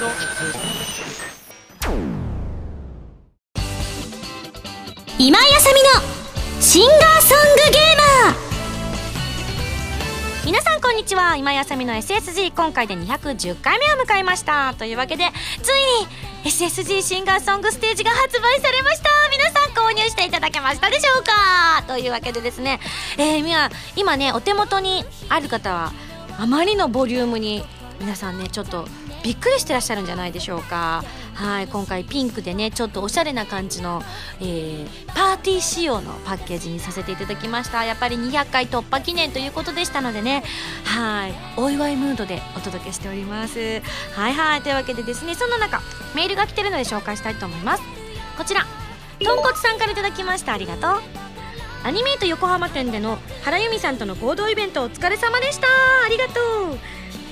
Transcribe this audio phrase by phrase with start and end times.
[0.00, 0.08] 今
[5.38, 5.90] 井あさみの
[6.58, 8.36] シンガーソングゲーマー。
[10.46, 11.36] 皆さんこんにちは。
[11.36, 14.72] 今井あさみの SSG 今回で210回目を迎えました。
[14.78, 15.24] というわけで
[15.62, 15.72] つい
[16.44, 19.10] に SSG シンガーソングステージが発売されました。
[19.30, 21.82] 皆さん購入していただけましたでしょうか。
[21.86, 22.80] というわけでですね、
[23.18, 25.92] えー、今ねお手元にある方は
[26.38, 27.62] あまりのボリュームに
[28.00, 28.88] 皆さんねちょっと
[29.22, 31.04] びっくりしてらっしゃるんじゃないでしょうか。
[31.34, 34.02] はい今回ピンクでねちょっとおしゃれな感じの、
[34.40, 37.84] えー、パーティー仕様のパッケージにさせていただきました。
[37.84, 40.42] やっぱり200回突破記念ということでしたのでね。
[40.84, 43.58] はいお祝いムードでお届けしております。
[44.14, 45.80] はいはいというわけでですねそんな中
[46.14, 47.82] メールが来てるので紹介したいと思います。
[48.36, 48.66] こちら
[49.22, 50.52] とんこつさんからいただきました。
[50.52, 51.29] ありがとう。
[51.82, 55.66] アニメイト横浜店での原由美さんとの合同イベントお疲れ様でした。
[55.66, 56.78] ありがとう。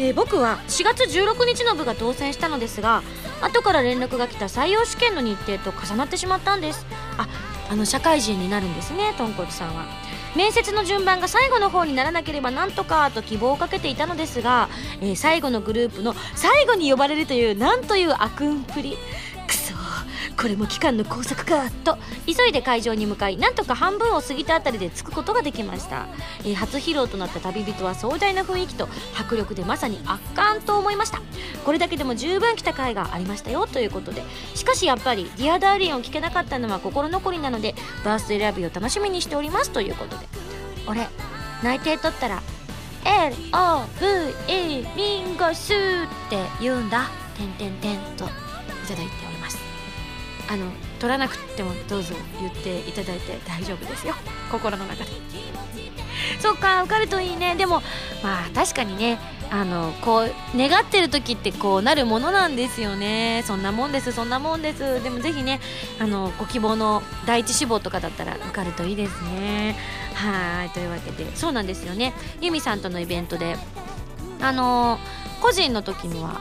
[0.01, 3.03] えー、僕は4月16日の部が当選したのですが
[3.43, 6.87] 後から連絡が来た採用試験の日程と重なってしまったんです。
[7.19, 7.29] あ
[7.71, 9.87] あの社会人になるんですねとんこつさんは。
[10.37, 14.69] 面接の順番が最後の方にならなければなんとかと希望をかけていたのですが、
[15.01, 18.97] えー、最後のグループの最後に呼ばれるというなんという悪運っぷり。
[20.41, 21.99] これも機関の工作かと。
[22.27, 26.07] 急いで会場に向かいなんとか半分を過ぎたあたりで着くことができました、
[26.45, 31.21] えー、初披露となった旅人は壮大な雰囲気と迫力でまさに圧巻と思いました。
[31.65, 34.23] これだけでも十分来た甲斐がありましたよということで。
[34.55, 40.29] しかしやっぱり「Dear Darling を聞けなかったのは心残りなのでバースデーライブを楽しみにしておりますということで。
[40.87, 41.09] 俺
[41.63, 42.43] 内定取ったら
[43.05, 45.77] LOVE ミンゴスっ
[46.31, 47.11] て言うんだ。
[47.37, 48.29] てんてんてんとい
[48.89, 49.28] ただいて
[50.49, 50.67] あの
[50.99, 54.15] 取らなくてもどうぞ言っていただいて大丈夫ですよ。
[54.51, 55.11] 心の中で。
[56.41, 57.55] そっか受かるといいね。
[57.55, 57.83] でも
[58.23, 59.19] まあ確かにね
[59.51, 63.45] あのこう願ってる時ってこうなるものなんですよね。
[63.47, 65.03] そんなもんですそんなもんです。
[65.03, 65.61] でもぜひね
[66.01, 69.77] あのご希望の第一志望とかだったら受かるといいですね。
[70.15, 71.37] はいというわけで。
[71.37, 72.15] そうなんですよね。
[72.41, 73.57] ユミさんとのイベントで
[74.41, 74.99] あの
[75.41, 76.41] 個人の時には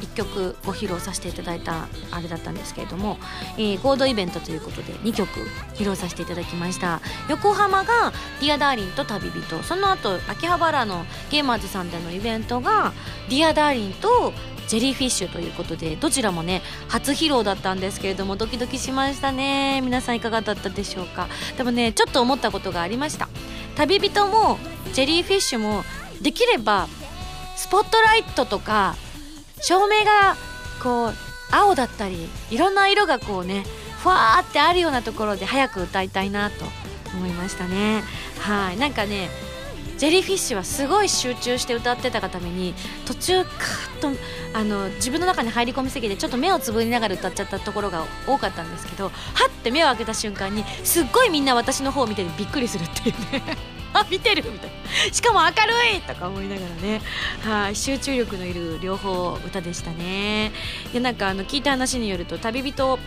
[0.00, 3.18] 1曲ご披露させていただいたあれだったんですけれども、
[3.56, 5.30] えー、合同イベントということで2曲
[5.74, 7.00] 披露させていただきました。
[7.28, 9.62] 横浜が「Dear Darling と旅人。
[9.62, 12.92] その後秋葉原のゲーマーズさんでのイベントが
[13.28, 14.32] 「Dear Darling と
[14.68, 19.80] Jelly Fish ということでどちらもね初披露だったんですけれどもドキドキしましたね。
[19.80, 21.28] 皆さんいかがだったでしょうか？
[21.56, 23.28] でもねちょっと思ったことがありました。
[23.76, 24.58] 旅人も
[24.92, 25.84] ジェリーフィッシュも
[26.20, 26.88] できれば
[27.56, 28.94] スポットライトとか
[29.62, 30.36] 照明が
[30.82, 31.14] こう
[31.50, 33.64] 青だったりいろんな色がこうね
[34.02, 36.64] ふわーってあるようなところで早く歌いたいなと
[37.14, 38.02] 思いましたね。
[38.38, 38.78] はい。
[38.78, 39.28] なんかね
[39.98, 44.08] ジェリーフィッシュはすごい集中して歌ってたがために途中カッと
[44.54, 49.10] あの自分の中に入り込みすぎてちょっと目をつぶりながら歌っちゃったところが多かったんですけどは
[49.46, 53.69] って目を開けた瞬間にすっごいみんな私の方を見てびっくりするっていうね。
[54.10, 55.12] 見てるみたいな。
[55.12, 57.02] しかも明るいとか思いながらね。
[57.42, 57.76] はい。
[57.76, 60.52] 集中力のいる両方歌でしたね。
[60.92, 62.98] でなんかあの聞いた話によると旅人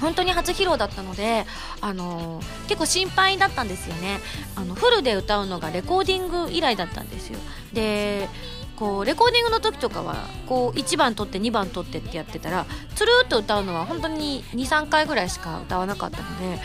[0.00, 1.44] 本当に初披露だったので、
[1.80, 4.18] あのー、結構心配だったんですよね。
[4.56, 7.38] あのフルで歌うのがレコーディング以来だったんですよ。
[7.72, 8.28] で
[8.76, 10.16] こうレコーディングの時とかは
[10.46, 16.58] こう1番取って2番取ってってやってたらつるっと歌うのは本当に23回ぐらいしか歌わなかったので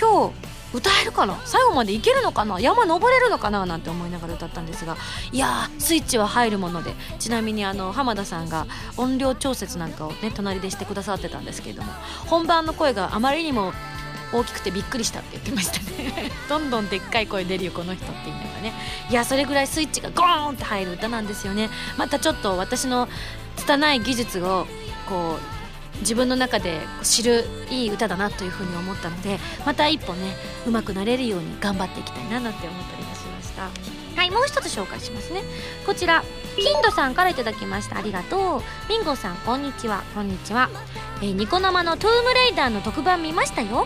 [0.00, 0.34] 今日
[0.72, 1.40] 歌えるかな？
[1.44, 2.60] 最後までいけるのかな？
[2.60, 3.66] 山登れるのかな？
[3.66, 4.96] なんて思いながら歌ったんですが
[5.32, 8.66] いやスイッチは入るものでちなみにあの浜田さんが
[8.96, 11.92] 音量調節なんかをね隣でしてくださってたんですけれども
[12.26, 13.72] 本番の声があまりにも
[14.32, 16.30] 大きくてびっくりしたって言ってましたね。
[16.48, 18.72] どんどんでっかい声出るよこの人って言いながらね。
[19.10, 21.68] いやそれぐらいスイッチがゴーンって入る歌なんですよね。
[21.98, 23.08] またちょっと私の
[23.56, 24.66] 拙い技術を
[25.06, 25.51] こう
[26.02, 30.34] 自分の中で知るいい歌だなというふうに思ったのでまた一歩ね
[30.66, 33.70] うまくなれるように頑張っていきたいななんて思ったりもしました。
[34.22, 35.42] はいもう一つ紹介しますね。
[35.84, 36.22] こちら
[36.54, 37.98] キンドさんからいただきました。
[37.98, 38.62] ありがとう。
[38.88, 40.04] ミンゴさんこんにちは。
[40.14, 40.70] こんにちは、
[41.20, 43.84] えー、ニコ生のトゥームレイダーの特番見ましたよ。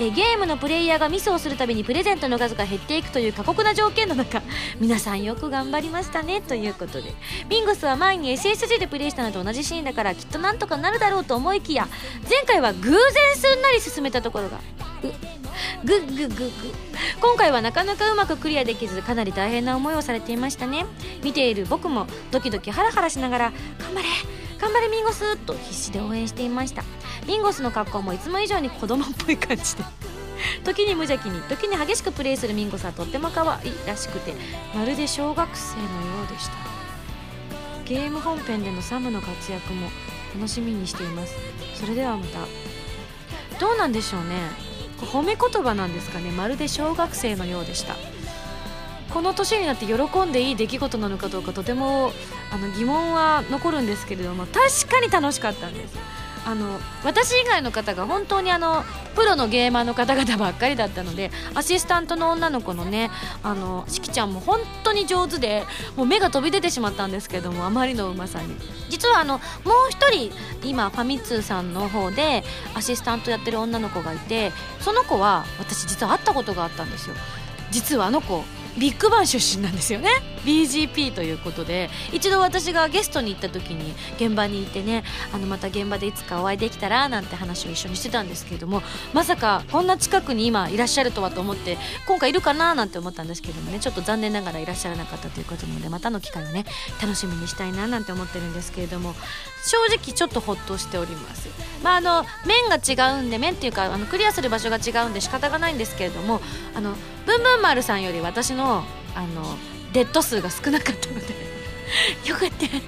[0.00, 4.42] えゲームのプレイヤーがミスをするたびにプレゼントの数が減っていくという過酷な条件の中
[4.80, 6.40] 皆さんよく頑張りましたね。
[6.40, 7.14] ということで
[7.48, 11.86] ミンゴスは前に SSG でプレイしたのと同じシーンだからきっとなんとかなるだろうと思いきや
[12.28, 13.00] 前回は偶然
[13.36, 14.58] すんなり進めたところが
[15.84, 16.50] ぐっぐっぐっぐ。
[17.20, 20.86] 今回はなかなかうまくクリアできずかなり大変な思いをされていましたね。
[21.22, 24.08] 見ている僕もドキドキハラハラしながら頑張れ
[24.58, 26.82] 頑張れミンゴスと必死で応援していました。
[27.26, 29.84] ミンゴスの格好もいつも以上に子供っぽい感じで。
[30.64, 34.34] 時に無邪気に時に激しくプレイするミンゴスはとっても可愛いらしくて
[34.74, 35.88] まるで小学生のよ
[36.28, 36.52] うでした。
[37.84, 39.88] ゲーム本編でのサムの活躍も
[40.34, 41.34] 楽しみにしています。
[41.74, 42.40] それではまた。
[43.58, 44.34] どうなんでしょうね。
[44.98, 46.30] 褒め言葉なんですかね。
[46.30, 47.94] まるで小学生のようでした。
[49.12, 52.12] この年になって喜んでいい出来事なのかどうかとても
[52.52, 55.96] あの疑問は残るんですけれども確かに楽しかったんです。
[56.46, 58.84] あの私以外の方が本当にあの
[59.16, 63.10] プロのゲーマーの方々ばっかりだったのでアシスタントの女の子のね
[63.42, 65.64] あのしきちゃんも本当に上手で
[65.96, 68.54] もう目が飛び出てしまったんですけどもあまりのうまさに。
[68.88, 70.30] 実はあのもう一人
[70.62, 72.44] 今ファミ通さんの方で
[72.74, 77.16] アシスタントやってる女の子がいてその子は私実は会ったことがあったんですよ。
[77.72, 78.44] 実はあの子
[78.78, 80.10] ビッグバン出身なんですよね。
[80.46, 85.02] BGP ということで一度私がゲストに行った時に現場にいてね
[85.32, 88.82] あのまた現場でいつかお会いできたらなんて話を一緒にしてたんですけれども
[89.12, 91.76] まさかこんな近くに今いらっしゃるとはと思って
[92.06, 96.64] 今回いるかななんて思ったんですけどもねちょっと残念ながらいらっしゃらなかったということなのでまたの機会をね
[97.02, 99.14] 楽しみにしたいななんて思ってるんですけれども
[99.64, 101.48] 正直ちょっとほっとしております。
[101.82, 106.40] まああの面が違うんで面っていうかあのクリアする場所が違うんで仕方がないんですけれども
[106.74, 106.94] あの
[107.26, 108.84] ブンブン丸さんより私の
[109.14, 109.56] あの
[109.96, 111.26] デッド数が少なかったので
[112.28, 112.78] よかったって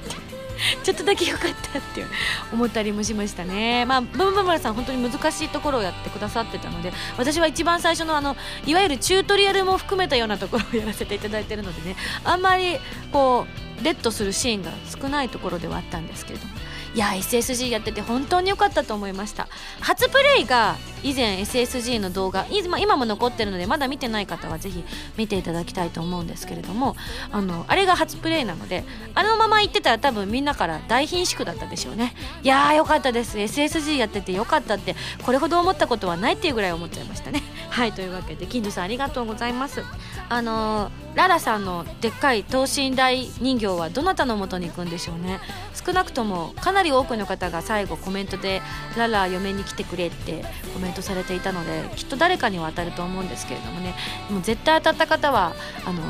[0.82, 2.04] ちょっとだけよかったって
[2.52, 3.86] 思ったりもしましたね。
[3.86, 12.76] まあブンブンブンさん本当に難しいところをやってくださってたので私は一番最初のあのいわゆるチュートリアルも含めたようなところをやらせていただいてるのでねあんまり
[13.10, 13.46] こ
[13.80, 14.70] うレッドするシーンが
[15.00, 16.52] 少ないところではあったんですけれども
[16.98, 19.46] いや SSG やってて本当に良かったと思いました。
[19.78, 20.74] 初プレイが
[21.04, 24.82] 以前 SSG の動画今も残ってるのでまだ見てない方はぜひ
[25.16, 26.96] 見ていただきたいと思うんですけれども
[27.30, 28.82] あのあれが初プレイなので
[29.14, 32.16] あのまま行ってたら多分みんなから大貧縮だったでしょうね。
[32.42, 33.38] いやーよかったです。
[33.38, 37.44] SSG やっててよかったってこれほど思ったことはないっていうぐらい思っちゃいましたね。
[37.70, 39.84] はいというわけで金城さんありがとうございます。
[40.30, 45.40] あのララさんのでっかい等身大人形はどなたのもとに行くんでしょうね。
[45.74, 48.60] 少なくともかなり多くの方が最後コメントで
[48.96, 50.44] 「ララ嫁に来てくれ」って
[50.74, 53.94] コメントされていたのできっと誰かには当たると思うんですけれどもね。
[54.30, 55.52] もう絶対当たった方は
[55.86, 56.02] あの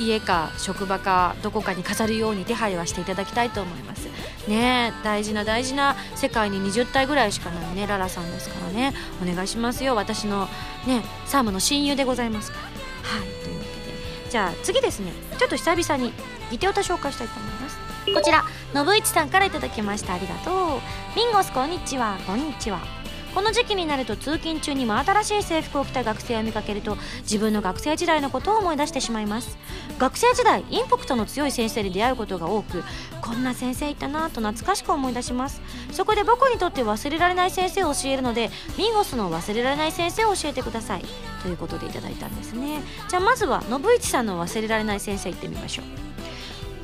[0.00, 4.08] 家か職場かどこかに飾るように手配はしていただきたいと思います。
[4.48, 8.92] ね大事な大事な世界に20体ぐらいしかないねララさんですからね。
[9.22, 9.94] お願いしますよ。
[9.94, 10.48] 私の
[10.86, 12.73] ねサームの親友でございますから。
[13.04, 13.44] はい。
[13.44, 14.30] というわけで。
[14.30, 15.12] じゃあ次ですね。
[15.38, 16.12] ちょっと久々に
[16.50, 17.78] ギテオタ紹介したいと思います。
[18.14, 20.14] こちら信一さんから頂きました。
[20.14, 20.80] ありがとう。
[21.16, 22.18] ミンゴスこんにちは。
[22.26, 23.03] こんにちは。
[23.34, 29.58] この時期になると通勤中に真新しい制服を着た学生を見かけると自分の学生時代のことを思い出してしまいます。
[29.98, 32.84] 学生時代インパクトの強い先生に出会うことが多く
[33.20, 35.60] こんな先生いたなと懐かしく思い出します。
[35.92, 41.04] そこで僕にとって忘れられない先生を教えるのでミンゴスの忘れられない先生を教えてください。
[41.42, 42.82] ということでいただいたんですね。
[43.08, 45.84] じゃあまずは信一さんの忘れられない先生いってみましょう。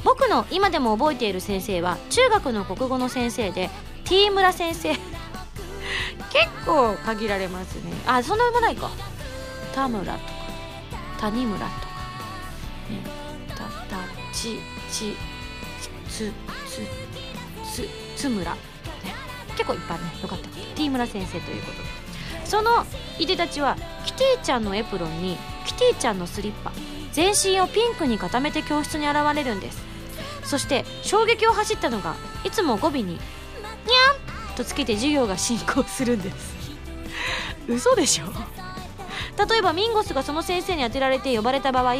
[0.03, 3.71] 僕の今でも覚えている先生は中学の国語の先生で
[4.05, 4.97] T 村先生。
[6.31, 7.93] 結構限られますね。
[8.07, 8.91] あそんな読まないか。
[9.75, 10.25] 田村とか。
[11.21, 11.77] 谷村とか。
[12.91, 13.03] ね。
[13.49, 13.65] たた
[14.33, 14.59] ち
[14.91, 15.17] ち
[16.09, 16.33] つ
[16.67, 16.81] つ
[17.65, 18.59] つつ村ね。
[19.57, 20.05] 結構いっぱいね。
[20.23, 20.49] よかった。
[20.77, 21.89] T 村先生ということで。
[22.45, 22.85] その
[23.19, 25.37] いでたちはキティちゃんのエプロンに
[25.67, 26.73] キティちゃんのスリッパ。
[27.13, 29.83] 全身をピンクに固めて教室に現れるんです。
[30.45, 32.15] そして衝撃を走ったのが
[32.45, 34.20] いつも語尾に「にゃん!」
[34.53, 36.61] とつけて授業が進行するんです。
[37.69, 38.25] 嘘でしょ？
[39.49, 41.95] 例えばミンゴスがその先生に当てられて呼ばれた場合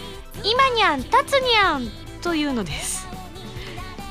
[0.42, 1.88] 「今にゃん立つにゃん!」
[2.22, 3.06] というのです。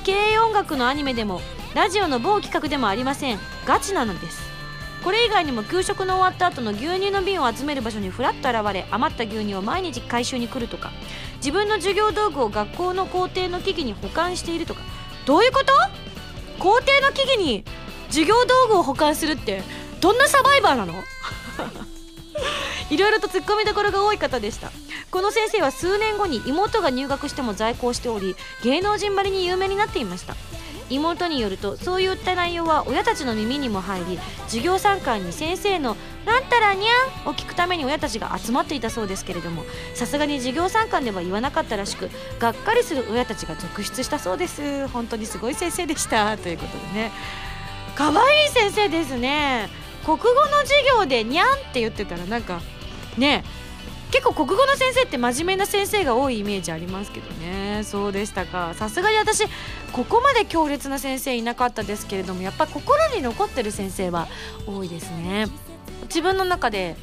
[0.05, 1.41] 軽音楽のアニメでも
[1.73, 3.39] ラジオの某企画でもありません。
[3.65, 4.49] ガチなのです。
[5.03, 10.91] これ以外にも給食の終わった後の牛乳の瓶を集める場所にふらっと現れ余った牛乳を毎日回収に来るとか
[11.37, 14.81] 自分の授業道具を学校の校庭の機器に保管しているとか。
[15.25, 15.73] どういうこと？
[16.59, 17.63] 校庭の木々に
[18.09, 19.61] 授業道具を保管するって
[20.01, 20.93] どんなサバイバーなの？
[22.89, 24.71] いろいろと突っ込みどころが多い方でした。
[25.11, 30.35] この先生は数年後に妹が入学しても在校しており芸能人ばりに有名になっていました。
[30.89, 44.87] 妹によるとそういった内容は親たちの耳にも入り授業参観に先生の「なんたらにゃん」を聞くために親たちが集まっていたそうですけれどもさすがに授業参観では言わなかったらしくがっかりする親たちが続出したそうです。
[44.89, 46.37] 本当にすごい先生でした。
[46.37, 47.11] ということでね。
[47.95, 49.69] 可愛い先生ですね。
[50.05, 52.61] 国語の授業で「にゃん」って言ってたらなんか
[53.17, 53.43] ね
[54.11, 57.83] 結構国語の先生って真面目な先生が多いイメージありますけどね。
[57.83, 58.73] そうでしたか。
[58.73, 59.43] さすがに私
[59.91, 64.27] ここまで強烈な先生いなかったですけれどもやっぱ心に残ってる先生は
[64.65, 65.47] 多いですね。
[66.03, 66.95] 自分の中で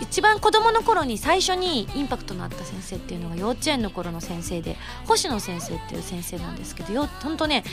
[0.00, 7.64] 一番子供の頃に最初にインパクトのあった先生っていうのが幼稚園の頃の先生で星野先生っていう先生なんですけどよ本当ね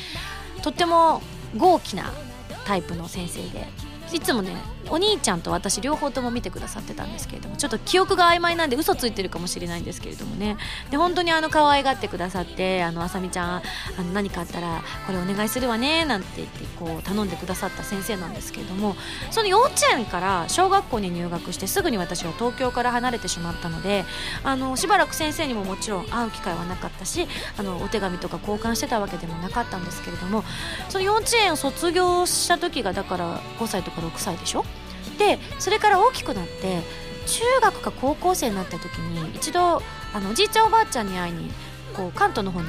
[0.62, 1.22] とっても
[1.58, 2.12] 豪気な
[2.66, 3.68] タイプの先生で
[4.14, 4.56] いつもね
[4.90, 10.58] お兄ちゃんと私両方とも見てくださってたんですけれどもちょっと記憶が曖昧なんで嘘ついてるかもしれないんですけれどもね。
[10.90, 13.62] で本当にあの可愛がってくださってあのあさみちゃんあ
[13.98, 18.96] の何かあったらこれお願いするわねなんて言ってこう頼んでくださった先生なんですけれども
[19.30, 24.04] その幼稚園から小学校に入学してすぐに私は東京から離れてしまったので
[24.44, 27.28] あのしばらく先生にももちろん会う機会はなかったし
[27.58, 30.44] あのお手紙とか交換してたわけでもなかったんですけれども
[30.90, 34.66] その幼稚園を卒業した時がだから5歳とか6歳でしょ？
[35.18, 36.82] でそれから大きくなって
[37.28, 39.82] 中学か高校生になった時に一度
[40.14, 41.52] あのおじいちゃんおばあちゃんに会いに
[41.96, 42.68] こう関東の方に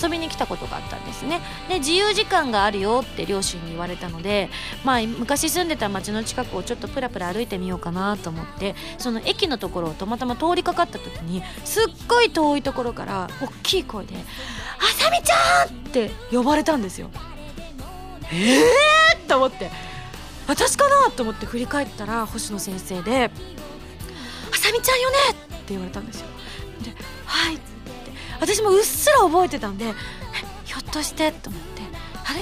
[0.00, 4.48] 遊びに来たことがあったんですねで自由時間があるよって両親に言われたので、
[4.84, 14.14] まあ、昔住んでた町の近くをちょっとプラプラ歩いてみようかなと思ってその駅のところをたまたま通りかかった時にすっごい遠いところから大きい声で
[14.78, 17.10] 「あさみちゃん!」って呼ばれたんですよ。
[18.32, 19.70] えーと思って
[20.50, 23.30] 私かなと思って振り返ったら星野先生で
[24.52, 26.26] 「あさみちゃんよね!」って言われたんですよ
[26.82, 26.90] で
[27.24, 27.62] 「はい」って
[28.40, 29.94] 私もうっすら覚えてたんで
[30.66, 31.82] 「ひょっとして」と思って
[32.26, 32.40] 「あれ？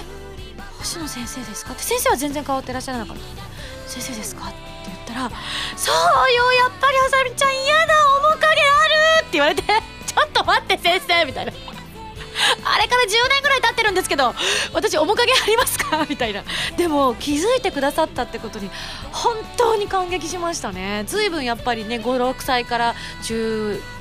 [0.78, 3.22] 星野先生ですか?」って先生は全然変わってらっしゃらなかった
[3.86, 5.30] 「先生ですか?」って言ったら
[5.76, 7.94] 「そうよやっぱりあさみちゃん嫌だ
[8.30, 8.88] 面影あ
[9.20, 9.62] る!」って言われて
[10.06, 11.52] 「ちょっと待って先生」みたいな。
[12.64, 14.34] あれから10年ぐらい経ってるんですけど
[14.72, 16.06] 私面影ありますか？
[16.10, 16.42] みたいな。
[16.76, 18.70] でも気づいてくださったってことに
[19.12, 21.04] 本当に感激しましたね。
[21.06, 22.94] ずいぶんやっぱりね56歳から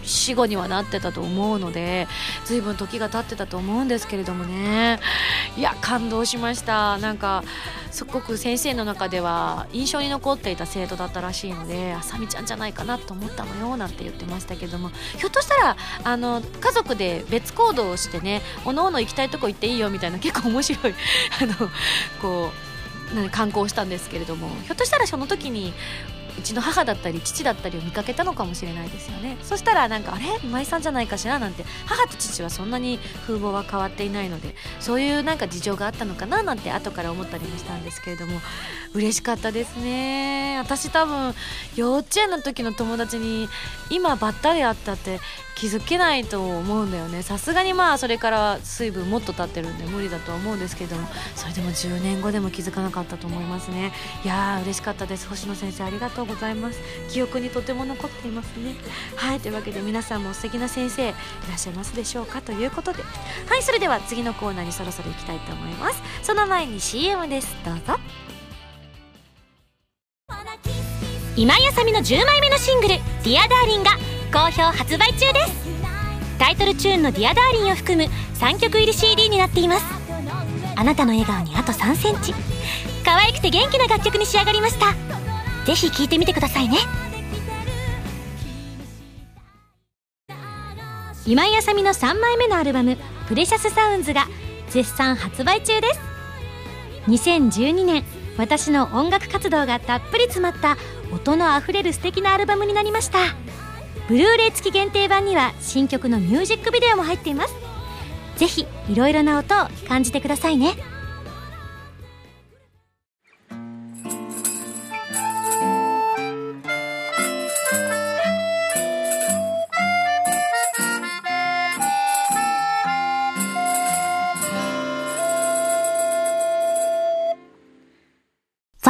[0.07, 2.07] 1415にはなってたと思うので
[2.45, 4.99] 随分時が経ってたと思うんですけれどもね。
[5.55, 6.97] いや感動しました。
[6.97, 7.43] なんか
[7.91, 14.89] すごく先生の中では印象に残っていた生徒だったらしいのであさみちゃんじゃないかなと思ったのよなんて言ってましたけども。
[15.17, 20.93] ひょっとしたらあの家族で別行動をしてねおのおの行きたいとこ行っていいよみたいな結構面白い
[21.41, 21.69] あの
[22.21, 22.51] こ
[23.25, 24.49] う観光したんですけれども。
[24.63, 25.73] ひょっとしたらその時に
[26.37, 29.37] うちの母だったり父だったりを見かけたのかもしれないですよね。
[29.43, 30.25] そしたらなんかあれ？
[30.43, 31.39] 今井さんじゃないかしら？
[31.39, 31.65] なんて。
[31.85, 36.43] 母と父はそんなに風貌は変わっていないのでそういうなんか事情があったのかな？
[36.43, 38.39] なんて後から思ったりもしたんですけれども。
[38.93, 40.57] 嬉しかったですね。
[40.59, 41.33] 私多分
[41.75, 43.47] 幼稚園の時の友達に
[43.89, 45.19] 今ばったり会ったって
[45.55, 47.21] 気づけないと思うんだよね。
[47.21, 51.07] さすがにまあそれから水分もっと経ってるんで無理だとは思うんですけども。
[51.35, 53.91] それでも10年後でも気づかなかったと思いますね。
[54.23, 55.27] いやー嬉しかったです。
[55.27, 56.79] 星野先生ありがとうございます。
[57.09, 58.75] 記憶にとても残っていますね。
[59.15, 61.13] はいというわけで皆さんも素敵な先生い
[61.49, 63.03] らっしゃいますでしょうかということで。
[63.47, 66.01] はいそれでは次のコーナーにそろそろ行きたいと思います。
[66.23, 67.55] その前に CM です。
[67.65, 67.99] どうぞ。
[71.35, 73.91] 今井麻美の10枚目のシングル「Dear Darling が
[74.33, 75.67] 好評発売中です。
[76.39, 79.85] タイトルチューンの「Dear Darling を含む3曲入り CD になっています。
[80.75, 82.33] あなたの笑顔にあと3センチ。
[83.05, 84.95] 可愛くて元気な楽曲に仕上がりました。
[85.67, 86.77] ぜひ聴いてみてくださいね。
[91.25, 94.27] 今井麻美の3枚目のアルバム「Precious Sounds が
[94.69, 95.99] 絶賛発売中です。
[97.09, 98.05] 2012年
[98.37, 100.77] 私の音楽活動がたっぷり詰まった
[101.13, 103.17] 音のあふれる素敵なアルバムになりました。
[104.07, 107.53] ブルーレイ付き限定版には新曲のミュージックビデオも入っています。
[108.37, 110.96] ぜひいろいろな音を感じてくださいね。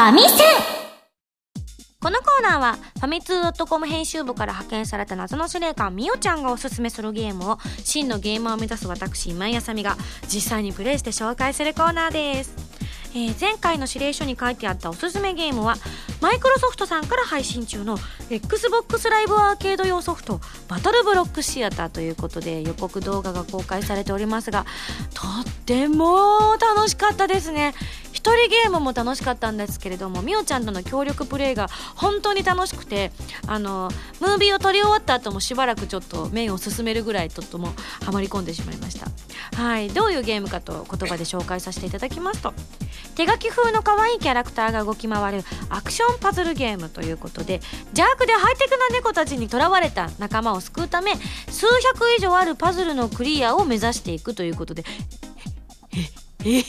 [0.08, 0.38] ァミセン。
[2.00, 9.98] このコーナーはファミツー .com 編集部から派遣された謎の司令官みおちゃんがおすすめするゲームを真のゲーマーを目指す私今井あさみが
[10.32, 12.56] 実際にプレイして紹介するコーナーです、
[13.14, 15.76] えー前回の指令書に書いてあったおすすめゲームは
[16.22, 17.98] マイクロソフトさんから配信中の
[18.30, 24.66] XBOX ライブアーケード用ソフトバトルブロックシアターということで予告動画が公開されておりますが
[25.14, 27.74] とっても楽しかったですね。
[28.14, 33.12] 一人ゲームも楽しかったんですけれどもみおちゃんとの協力プレイが本当に楽しくて
[33.46, 37.70] あのムービーを撮り終わった後もしばらくちょっと面を進めるぐらいとっても
[38.04, 39.08] ハマり込んでしまいました。
[39.56, 39.90] はい。
[39.90, 42.54] どういうゲームかと言葉で紹介させていただきますと
[43.16, 51.14] 手書き風の可愛いキャラクターが動き回るアクションパズルゲームということで邪悪でハイテクな猫たちにとらわれた仲間を救うため
[51.50, 54.84] 数百以上あるパズルのクリアを目指していくということで。
[55.94, 56.02] え
[56.46, 56.64] ええ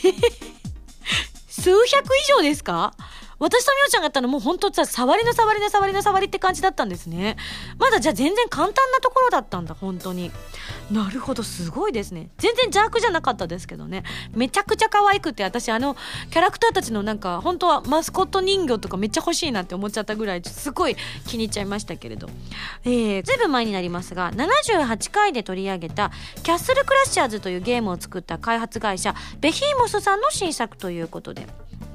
[1.48, 2.94] 数百以上ですか
[3.38, 7.36] 私とみおちゃんがやったのもう本当さ、触りの触りの触りの触りって感じだったんですね。
[7.78, 10.32] まだじゃあ全然簡単なところだったんだ、本当に。
[10.90, 12.30] なるほど、すごいですね。
[12.38, 14.02] 全然邪悪じゃなかったですけどね。
[14.34, 15.96] めちゃくちゃ可愛くて、私あの、
[16.30, 22.28] キャラクターたちのなんか、本当はマスコット人形とかめっちゃ欲しいなって思っちゃったぐらい、すごい気に入っちゃいましたけれど。
[22.84, 26.10] えー、ずいぶん前になりますが、78回で取り上げた、
[26.42, 31.46] キャッスルクラッシャーズというゲームを作った開発会社、ベヒーモスさんの新作ということで。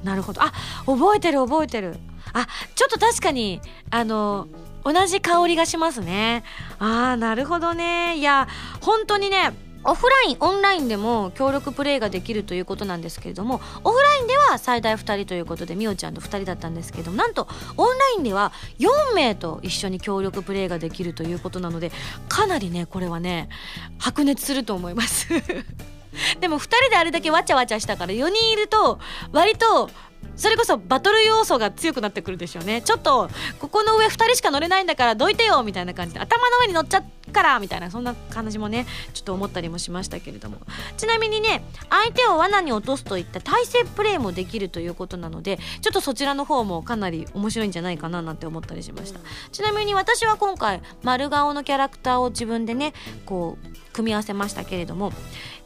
[0.04, 0.42] なるほど。
[0.42, 0.52] あ、
[0.86, 1.96] 覚えてる覚えてる。
[2.32, 4.48] あ、ちょっと確かに、あの、
[4.84, 6.44] 同じ香りがしますね。
[6.78, 8.18] ああ、なるほどね。
[8.18, 8.48] いや、
[8.80, 9.52] 本当にね、
[9.86, 17.46] オフライン、オンラインでも協力プレイができるということなんですけれども、オフラインでは最大2人ということで、みおちゃんと2人だったんですけども、なんと、
[17.76, 21.92] オンラインでは4名と一緒に協力プレイができるということなので、
[22.28, 23.48] かなりね、これはね、
[23.98, 25.28] 白熱すると思います。
[26.40, 28.98] でも2人であれだけわちゃわちゃしたから4人いると
[29.32, 29.90] 割と
[30.36, 32.82] それこそバトル要素が強くなってくるでしょうね。
[32.82, 33.28] ちょっと
[33.58, 40.58] ここの上2人しか乗れないんだからどいてよみたいな感じで頭の上に乗っちゃっからみたいなそんな感じもねちょっと思ったりもしましたけれども。
[40.96, 49.20] ちなみにね相手を罠に落とすといった対戦プレイもできるということなのでちょっとそちらの方もかなり面白いんじゃないかななんて思ったりしました。
[49.52, 52.92] ちなみに私は今回丸顔のキャラクターを自分でね
[53.26, 55.12] こう組み合わせましたけれども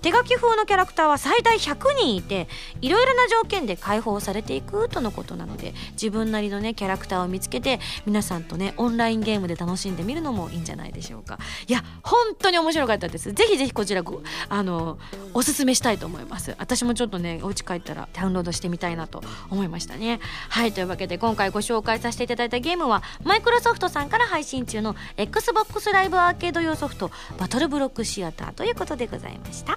[0.03, 2.47] 手書き風のキャラクターは最大100人いて
[2.81, 11.39] いろいろな条件で解放されてていくとのことなので自分なりのねキャラクターを見つけて皆さんとねオンラインゲームで楽しんでみるのもいいんじゃないでしょうか。
[11.67, 13.33] いや本当に面白かったです。
[13.33, 14.03] ぜひぜひこちら
[14.49, 14.99] あの
[15.35, 16.55] おすすめしたいと思います。
[16.59, 20.21] 私もちょっとねお家帰ったらダウンロードしてみたいなと思いましたね。
[20.49, 29.77] はいというわけで今回ご紹介させていただいたゲームはマイクロソフトさんから配信中の XBOX ライブアーケード用ソフトバトルブロックシアターということでございました。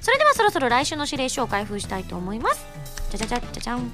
[0.00, 2.83] それではそろそろ来週の指令書を開封したいと思います。
[3.16, 3.92] じゃじゃじゃじゃん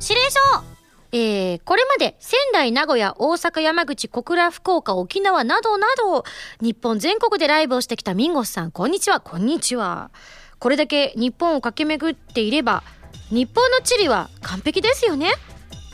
[0.00, 0.78] 指令書
[1.10, 6.24] えー、これまで仙台、名古屋、大阪、山口、小倉、福岡、沖縄などなど、
[6.60, 10.10] 日本全国でライブをしてきたミンゴスさん、こんにちは、こんにちは。
[10.58, 12.82] これだけ日本を駆け巡っていれば、
[13.30, 15.32] 日本の地理は完璧ですよね。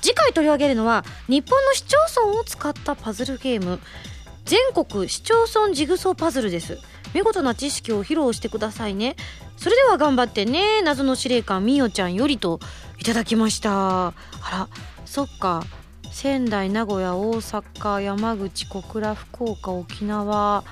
[0.03, 3.79] 次回取り上げるのは、日本の市町村を使ったパズルゲーム、
[4.45, 6.79] 全国市町村ジグソーパズルです。
[7.15, 9.17] 見事な知識を披露してくださいね。
[9.57, 10.83] それでは頑張ってね。
[10.83, 12.61] 謎の司令官みよちゃんよりと
[12.99, 14.09] いただきました。
[14.09, 14.15] あ
[14.51, 14.69] ら、
[15.07, 15.65] そっか
[16.11, 20.65] 仙台名古屋大阪山口小倉福岡沖縄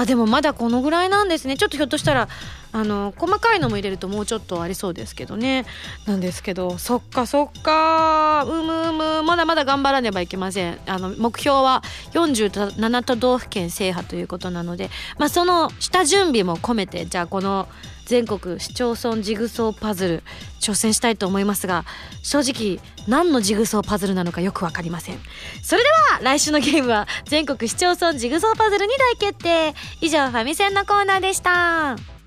[0.00, 1.56] あでもまだこのぐらいなんですね。
[1.56, 2.28] ちょっとひょっとしたら
[2.72, 5.66] あの細かいのも入れるともうちょっとありそうですけどね。
[6.06, 8.44] なんですけどそっかそっか。
[8.44, 9.22] うむうむ。
[9.22, 10.78] まだまだ頑張らねばいけません。
[10.86, 11.82] あの目標は
[12.12, 17.68] 47都道府県制覇ということなのでまあその下準備も込めてじゃあこの
[18.10, 20.22] 全国市町村ジグソーパズル
[20.60, 21.84] 挑戦したいと思いますが
[22.24, 25.18] 正直何のジグソーパズルなのかよく分かりません。
[25.62, 29.74] それでは来週のゲームは全国市町村ジグソーパズルに大決定。
[30.00, 32.19] 以上ファミセンのコーナーでした。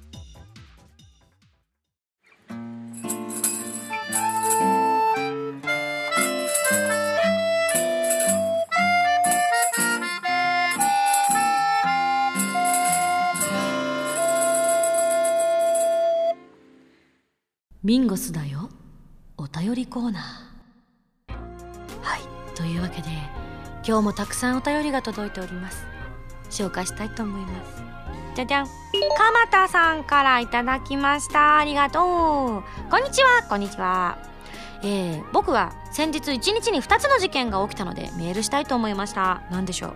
[17.84, 18.70] ミンゴスだよ。
[19.36, 21.34] お便りコーナー。
[22.02, 22.22] はい。
[22.56, 23.10] というわけで
[23.86, 25.86] 今日もたくさんお便りが届いております。
[26.50, 27.84] 紹介したいと思います。
[28.36, 28.68] じゃじゃん。
[29.18, 31.58] 鎌田さんからいただきました。
[31.58, 32.90] ありがとう。
[32.90, 33.44] こんにちは。
[33.50, 34.18] こんにちは。
[34.82, 39.44] えー、僕は先日1日に2つの事件が起きたのでメールしたいと思いました。
[39.52, 39.94] 何でしょう。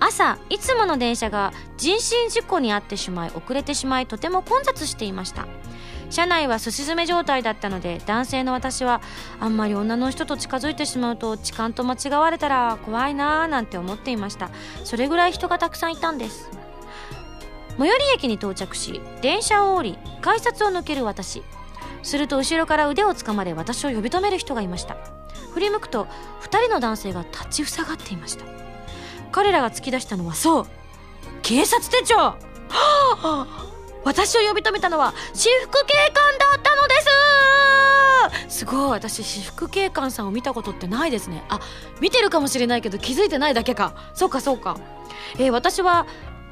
[0.00, 5.46] 朝いつもの電車が人身事故に遭ってしまい遅れてしまいとても混雑していました。
[6.10, 9.00] 車内はすし詰め状態だったので男性の私は
[9.40, 14.50] あんまり女の人と近づいてしまうと痴漢と間違われたら怖いなーなんて思っていました。
[14.84, 16.50] それぐらい人がたくさんいたんです。
[17.78, 21.42] 最寄り駅に到着し電車を降り改札を抜ける私。
[22.02, 24.96] すると後ろから腕をつかまれ私を呼び止める人がいました。
[25.52, 26.06] 振り向くと
[26.42, 28.44] 2人の男性が立ちふさがっていました。
[29.30, 30.66] 彼らが突き出したのはそう
[31.42, 32.16] 警察手帳。
[32.16, 32.36] は
[32.70, 33.77] あ！
[34.08, 36.94] 私を呼び止めたのは私服警官だったので
[38.48, 38.60] す。
[38.60, 41.44] すごい私私服警官さんを見たことってないですね。
[41.50, 41.60] あ
[42.00, 43.92] 見てるかもしれないけど気づいてないだけか。
[44.14, 44.78] そうかそうか。
[45.36, 46.06] えー、私は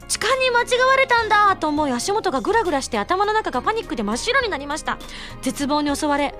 [0.06, 1.56] 痴漢に間違われたんだ。
[1.56, 4.98] と思い足元がグラグラして頭の中がパニックで真っ白になりました。
[5.40, 6.34] 絶望に襲われ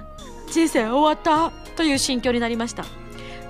[0.52, 2.84] 人生終わったという心境になりました。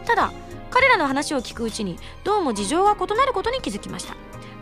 [0.07, 0.33] ただ
[0.71, 4.15] 彼らの話を聞くうちにどうも事情が異なることに気づきました。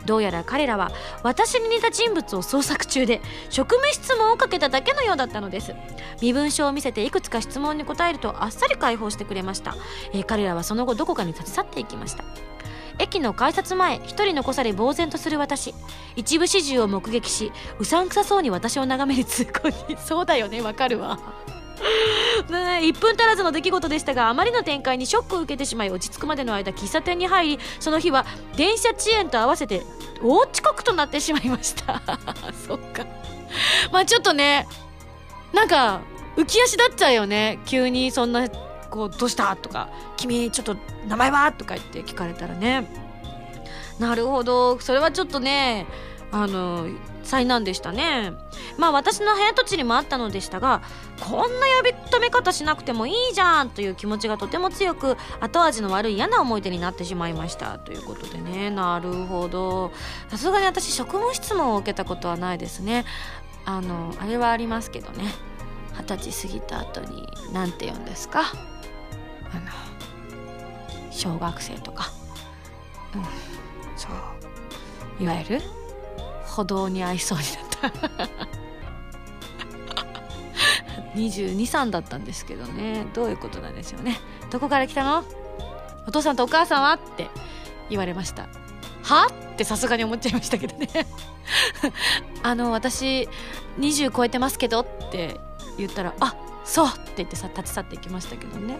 [0.06, 0.90] どうやら彼らは
[1.22, 5.74] 私に似た人物を捜索中で職務質問をかけただけのようだったのです。
[6.22, 9.76] 身分証を見せていくつか質問に答えるとあっさり解放してくれました、
[10.12, 12.24] えー彼らはその後どこかに立ち去っていきました。
[12.98, 15.74] 駅の改札前一人残され呆然とする私。
[16.16, 19.96] 一部始終を目撃しうさんくさそうに私を眺める通行人。
[20.00, 21.18] そうだよねわかるわ。
[22.48, 28.24] 1分足らずの出来事でしたがあまりの展開にショックを受けてしまい落ち着くまでの間喫茶店に入りその日は
[28.56, 29.82] 電車遅延と合わせて
[30.22, 32.02] 大遅刻となってしまいました。
[32.66, 33.04] そっか。
[33.92, 34.66] まあちょっとね
[35.52, 36.00] なんか
[36.36, 37.58] 浮き足立っちゃうよね。
[37.66, 38.48] 急にそんな
[38.90, 39.54] こうどうした？
[39.56, 41.52] とか君ちょっと名前は？
[41.52, 42.90] とか言って聞かれたらね。
[43.98, 44.78] なるほど。
[44.80, 45.86] それはちょっとね
[46.32, 46.86] あの
[47.22, 48.32] 災難でしたね。
[48.78, 50.82] まあ私の早とちりもあったのでしたが
[51.20, 58.70] こんな呼び止め方しなくてもいいじゃんという気持ちがとても強く後味の悪い嫌な思い出になってしまいましたということでね。
[58.70, 59.92] なるほど。
[60.28, 63.04] さすがに私職務質問を受けたことはないですね。
[63.64, 65.34] あのあれはありますけどね。
[65.98, 68.40] 二十歳過ぎた後に何て言うんですか？
[68.40, 68.44] あ
[69.54, 69.62] の
[71.10, 72.10] 小学生とか。
[73.14, 73.24] うん。
[73.96, 74.08] そ
[75.20, 75.22] う。
[75.24, 75.62] いわゆる
[76.44, 77.44] 歩道に合いそうに
[77.80, 78.65] なった。
[81.14, 83.06] 223だったんですけどね。
[83.14, 84.18] どういうことなんでしょうね。
[84.50, 85.24] どこから来たの？
[86.06, 86.92] お父さんとお母さんは？
[86.94, 87.28] って
[87.90, 88.48] 言われました。
[89.02, 89.26] は？
[89.54, 90.88] ってさすがに思っちゃいましたけどね。
[92.42, 93.28] あの私
[93.78, 94.80] 20超えてますけど？
[94.80, 95.40] って
[95.78, 96.34] 言ったらあ
[96.66, 98.76] そうって言ってさ立ち去っていきましたけどね、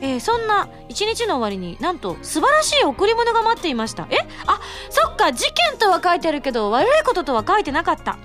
[0.00, 4.08] えーそんな一日の終わりになんと素晴らしい贈り物が待っていました。
[4.10, 4.16] え？
[4.46, 8.18] あそっか事件とは書いてあるけど悪いこととは書いてなかった、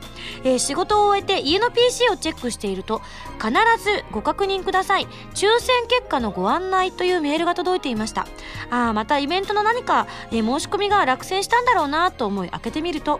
[0.44, 3.02] えー仕事を終えて家の PC をチェックしていると
[3.34, 3.52] 必
[3.84, 5.08] ずご確認ください。
[5.34, 8.26] 抽選結果のご案内というメールが届いていました。
[8.70, 13.20] あーまたイベントの何か、えー申し込みが落選したんだろうなと思い開けてみると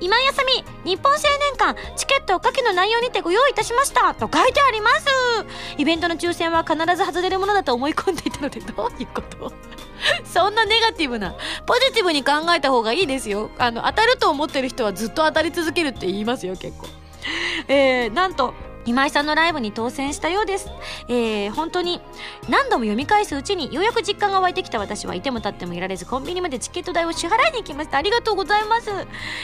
[0.00, 0.44] 今休
[0.84, 5.06] み日本青年館チケットを下記の内容にてご用意いたしましたと書いてあります。
[5.78, 9.52] イベントの抽選は必ず外れるものだと思い込んでいたのでどういうこと？
[10.24, 11.34] そんなネガティブな
[11.66, 13.50] ポジティブに考えた方がいいですよ。
[13.58, 16.86] あの当たると思ってる人はずっと当たり続けるって言いますよ結構。
[17.68, 18.54] えー、なんと
[18.86, 20.70] 今井さんのライブに当選したようです。
[21.08, 22.00] えー、本当に
[22.48, 27.98] 何度も読み返すうちにようやく実感が湧いてきた私はいても立ってもいられずコンビニまでチケット代を支払いに行きました。
[27.98, 28.90] ありがとうございます。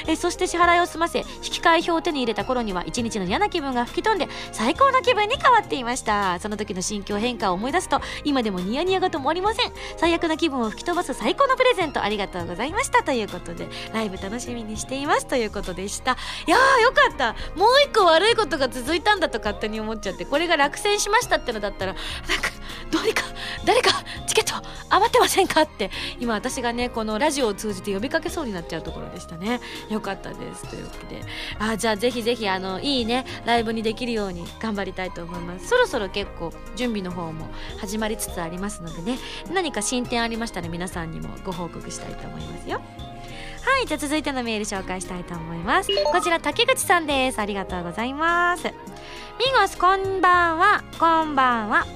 [0.07, 6.38] えーそして支払いを済ませ引き換え表を手に入れた頃には一日の嫌な気分が吹き飛んで最高の気分に変わっていました。
[6.38, 9.72] その時の心境変化を思い出すと今でもニヤニヤが止まりません。
[9.96, 16.16] 最悪な気分を吹き飛ばす最高のプレゼントありがとうございましたということでライブ楽しみにしていますということでした。
[16.46, 22.03] いやーよかったもう一個悪いことが続いたんだと勝手に思っちゃってこれが落選しましたってのだったらなん
[22.40, 22.51] か
[22.90, 23.25] どうにか
[23.64, 23.90] 誰か
[24.27, 25.90] チケット余ってませんかって
[26.21, 29.61] 今私がねこのラジオを通じて呼びかけそうになっちゃうところでしたね。
[29.88, 30.68] よかったです。
[30.68, 31.23] というわけで。
[31.59, 35.68] あじゃあぜひぜひあのいいねライブにできるように頑張りたいと思います。
[35.68, 39.18] そろそろ結構準備の方も始まりつつありますのでね。
[39.53, 42.83] 何か進展ありましたら皆さんにもご報告したいと思いますよ。
[43.64, 45.88] はいじゃあ続いてのメール紹介したいと思います。
[46.12, 47.38] こちら竹口さんです。
[47.38, 48.91] ありがとうございます。
[49.38, 50.85] ミゴスこんばんは。
[50.99, 51.87] こんばんは。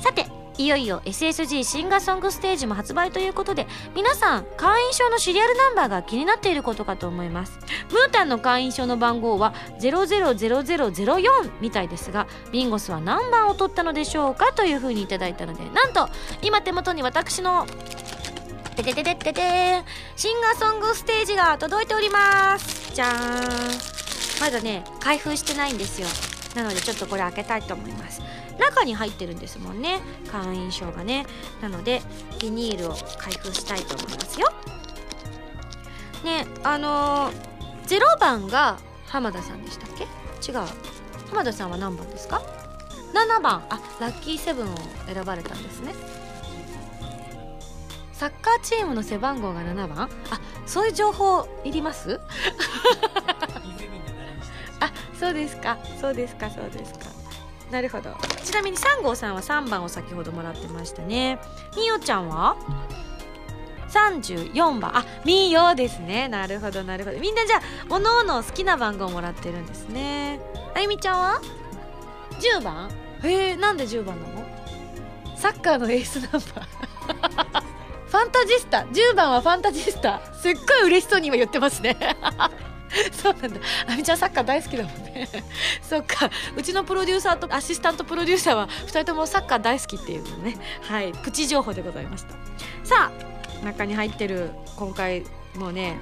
[0.00, 7.58] さていよいよ SSG シンガーソングステージも発売ということで皆さん会員証のシリアルナンバーが気になっていることかと思います。
[7.92, 16.08] ムータンの会員証の番号は000004みたいですがビンゴスは何番を取ったのでしょうかというふうにいただいたのでなんと
[16.42, 17.66] 今手元に私の
[18.76, 19.40] てててててて
[20.16, 22.94] シンガーソングステージが届いております。
[22.94, 23.98] じゃーん。
[24.40, 26.08] まだね開封してないんですよ。
[26.54, 28.20] なのでちょっとこれ開けたいと思います。
[28.58, 30.00] 中に入ってるんですもんね。
[30.30, 31.26] 会員証がね。
[31.60, 32.02] なので
[32.40, 34.48] ビニールを開封したいと思いますよ。
[36.24, 40.04] ねあのー、0番が浜田さんでしたっけ？
[40.50, 40.60] 違う。
[41.30, 42.42] 浜田さんは何番ですか
[43.14, 43.64] ？7番。
[43.68, 45.94] あラッキーセブンを選ばれたんですね。
[48.12, 50.10] サッカーチームの背番号が7番。
[50.30, 52.18] あそういう情報いります？
[54.80, 55.78] あそうですか。
[56.00, 57.06] そうですかそうですか。
[57.70, 58.14] なるほど。
[58.44, 61.38] ちなみに3号さんは3番を先ほどもらってましたね。
[61.76, 62.56] みおちゃんは
[63.88, 66.28] ？34番あみよですね。
[66.28, 67.18] なるほどなるほど。
[67.18, 70.40] みんなじゃあおのおの好きな番号をもらってるんですね。
[70.74, 71.40] あゆみちゃんは
[72.40, 72.90] ？10番
[73.24, 74.46] へえなんで10番なの？
[75.36, 76.42] サッカーのエースナンバー。
[78.06, 78.78] ファンタジスタ。
[78.90, 80.20] 10番はファンタジスタ。
[80.34, 81.96] すっごい嬉しそうに今言ってますね。
[83.12, 83.60] そうなんだ。
[83.86, 85.28] あみちゃんサッカー大好きだもんね。
[85.82, 86.30] そっか。
[86.56, 90.56] うちのプロデューサーとアシスタントプロデューサーは2人ともサッカー大好きっていうのね。
[90.82, 91.12] はい。
[91.12, 92.34] プチ情報でございました。
[92.84, 93.10] さ
[93.62, 95.24] あ中に入ってる今回
[95.56, 95.98] もね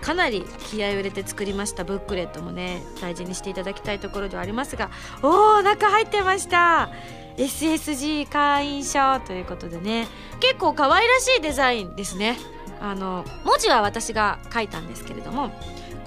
[0.00, 4.90] かなり気合を入れて作りましたブックレットもね大事にしていただきたいところではありますが。
[5.22, 6.90] おお中入ってました。
[7.36, 10.08] SSG 会員証ということでね。
[10.40, 12.36] 結構可愛らしいデザインですね。
[12.80, 15.50] あの文字は私が書いたんですけれども。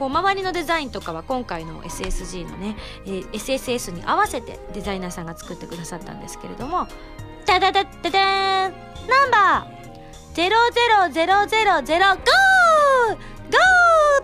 [0.01, 6.87] こう周りのデザインとかは今回の SSG のね、えー、SSS に合わせてデザイナーさんが作ってくださったんですけれども
[7.45, 8.73] ダダダダダン！
[9.07, 11.29] ナンバー！00005ゴー！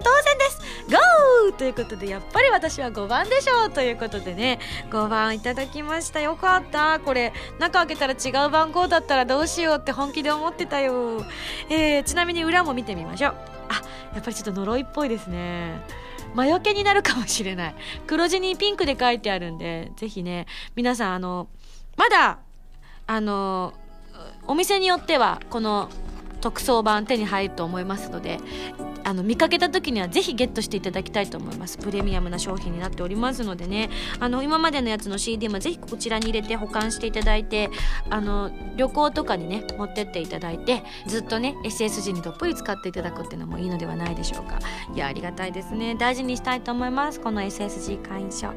[0.03, 0.59] 当選です！
[0.89, 1.55] ゴー！
[1.55, 4.57] ということでやっぱり私は5番でしょうということでね
[4.89, 6.21] 5番いただきました。
[6.21, 6.99] よかった。
[7.01, 11.23] これ中開けたら違う番号だったらどうしようって本気で思ってたよ、
[11.69, 13.56] えー、ちなみに裏も見てみましょう。
[13.69, 13.81] あ
[14.13, 15.81] やっぱりちょっと呪いっぽいですね。
[16.33, 17.75] 魔除けになるかもしれない。
[18.05, 21.47] 黒地にピンクで書いてあるんでぜひね皆さんあの
[21.95, 22.39] まだ
[23.07, 23.73] あの
[24.45, 25.89] お店によってはこの
[26.41, 28.39] 特装版手に入ると思いますので
[29.07, 31.77] あの見かけた時にはぜひゲットしていただきたいと思います。
[31.77, 33.89] プレミアムな商品になっておりますのでね。
[34.19, 37.69] あの今までのやつの CD もぜひこちらに入れて保管していただいて
[38.09, 44.59] あの旅行とかにね持ってっていただいてずっとね SSG にどっぷり使っていただくっていうのもいいのではないでしょうか。
[44.93, 45.95] いやありがたいですね。
[45.95, 47.21] 大事にしたいと思います。
[47.21, 48.53] この SSG 会員証は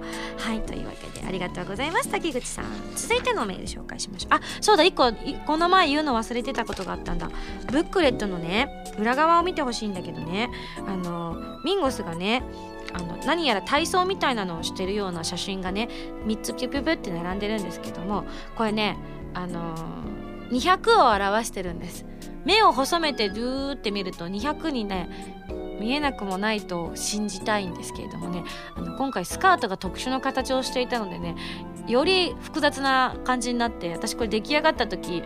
[0.53, 2.09] いというわけでありがとうございます。
[2.09, 2.65] 滝口さん。
[2.97, 4.35] 続いてのメール紹介しましょう。
[4.35, 5.13] あそうだ1個
[5.47, 7.31] この前言うの忘れてたことがあったんだ。
[7.71, 10.39] ブックレットのね裏側を見てほしいんだけどね。
[10.46, 10.50] ね。
[10.87, 12.42] あのミンゴスがね
[12.92, 15.88] あの何やら体操みたいなのをしてるような写真がね
[16.26, 18.24] 3つピュピュピュって並んでるんですけども
[18.57, 18.96] これね
[19.35, 19.74] あの
[20.50, 22.05] 200を表してるんです。
[22.44, 25.46] 目を細めてドゥーって見ると200にね
[25.79, 28.44] 見えなくもないと信じたいんですけれどもね。
[28.74, 31.37] あの今回スカートが特殊な形をしていたのでね
[31.87, 35.22] より複雑な感じになって私これ出来上がった時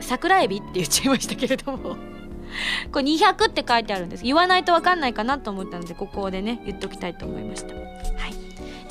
[0.00, 2.17] 桜エビって言っちゃいましたけれども。
[2.92, 4.24] これ200って書いてあるんです。
[4.24, 7.74] 言わないと分かんないかなと思ったのでここでね言っときたいと思いました。
[7.74, 8.34] はい。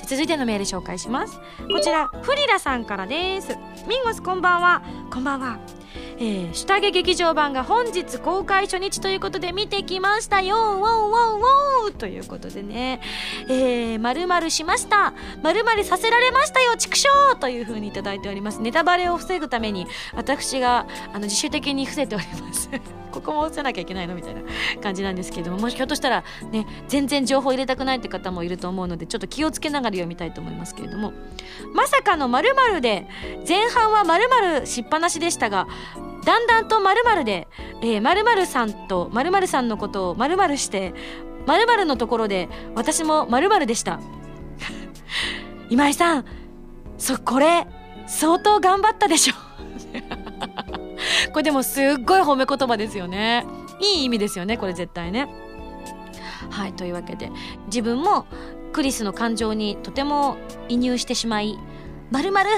[0.06, 1.40] 続いてのメール紹介します。
[1.72, 3.58] こちらフリラさんからです。
[3.88, 4.82] ミンゴスこんばんは。
[5.12, 5.77] こんばんは。
[6.20, 10.88] えー、下着劇場版が本日公開初日ということで見てきましたよウォンウォ
[11.38, 13.02] ンウォンということでね、
[13.50, 15.14] えー、〇〇しました。
[15.42, 17.08] 〇〇させられましたよ、畜生
[17.40, 18.62] という風にいただいております。
[18.62, 22.70] ネタバレを防ぐために、私が、あの、自主的に伏せております。
[23.12, 24.42] ここも伏せなきゃいけないのみたいな
[24.82, 31.14] 感じなんですけども、もしひょっとしたら、ね、全然情報入れたくないって方もいると思うので、ちょっと気をつけながら読みたいと思いますけれども、
[31.74, 33.08] まさかの〇〇で、
[33.48, 35.68] 前半は〇〇しっぱなしでしたが、
[36.28, 37.48] だんだんと〇〇で、
[37.82, 40.94] えー、〇〇さんと〇〇さんのことを〇〇して、
[41.46, 44.02] 〇〇のところで私も〇〇でした。
[45.72, 46.26] 今井さん、
[46.98, 47.66] そ、これ、
[48.08, 49.36] 相当頑張ったでしょ。
[51.32, 53.46] これでもすっごい褒め言葉ですよね。
[53.80, 55.30] いい意味ですよね、これ絶対ね。
[56.50, 57.32] はい、というわけで、
[57.68, 58.26] 自分も
[58.74, 60.36] クリスの感情にとても
[60.68, 61.58] 移入してしまい、
[62.12, 62.50] 〇〇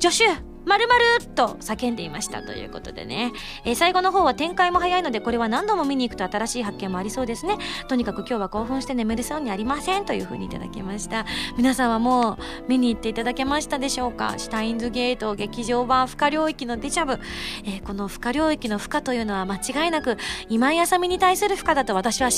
[0.00, 3.32] 助手まるまるっと叫んでいましたということでね、
[3.64, 7.56] えー、最後の方は展開も早いのでこれは何度も見に行くと新しい発見もありそうですね。
[7.88, 11.26] とにかく今日は興奮して眠れそうにありませんというふうにいただきました。
[11.56, 12.36] 皆さんはもう
[12.68, 14.34] 見に行っていただけましたでしょうか？
[14.36, 17.18] シュタインズゲート劇場版不可領域のデジャブ、
[17.64, 22.28] えー、この不可領域の負荷というのは間違いなく今井あさみに対する負荷だと私は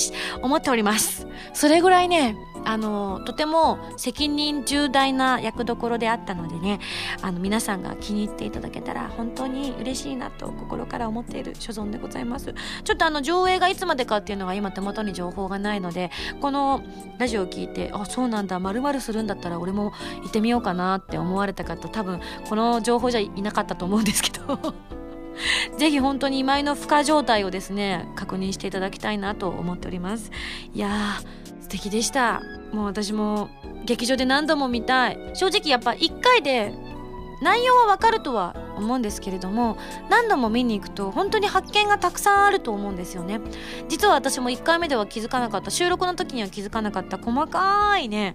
[0.42, 1.26] 思っております。
[1.52, 2.36] それぐらいね
[2.70, 6.78] あのとても責任重大な役どころであったのでね
[7.20, 12.54] あの皆さんが気に入っていただけたら本当に嬉しいなと心から思っている所存でございます。
[12.84, 16.80] ちょっとあの上映がいつまでかっていうのが今手元に情報がないのでこの
[17.18, 24.74] ラジオを聞いてあそうなんだまるするんだったら俺も行ってみようかなって思われた方多分この情報じゃいなかったと思うんですけど。
[25.78, 30.30] ぜひ本当に今井の負荷状態をですね確認していただきたいなと思っております。
[30.74, 31.39] いやー
[31.70, 32.42] 敵でした。
[32.72, 33.48] もう私も
[33.84, 35.18] 劇場で何度も見たい。
[35.34, 36.74] 正直やっぱ1回で
[37.42, 39.76] 内容はわかるとは思うんですけれども
[40.08, 43.40] 何度も見に行くと本当に発見がたくさんあると思うんですよね。
[43.88, 48.34] 実は私も1回目では気づかなかった収録の時には気づかなかった細かいね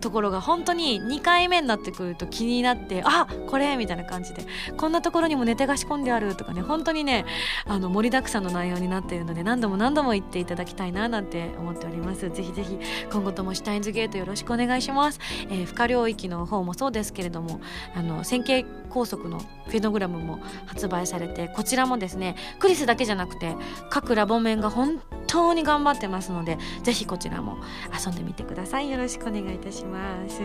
[0.00, 7.24] ところが本当に2回目になってくると気になってあこれみたいな感じでこんなところにもネタが仕込んであるとかね本当にね
[7.66, 12.30] あの盛りだくさんの内容になっているので何度も何度も言っていただきたいななんて思っております。
[12.30, 12.78] ぜひぜひ
[13.10, 17.60] 今後ともシュタインズゲートよろしくお願いします、えー、不可領域の方もそうですけれども
[17.94, 23.54] あの線形高速のフェノグラムも発売されてこちらもですねクリスだけじゃなくて
[23.90, 27.56] 各ラボ面が本当に頑張ってますのでぜひこちらも
[27.92, 28.90] 遊んでみてください。
[28.90, 30.40] よろしくお願いいたします。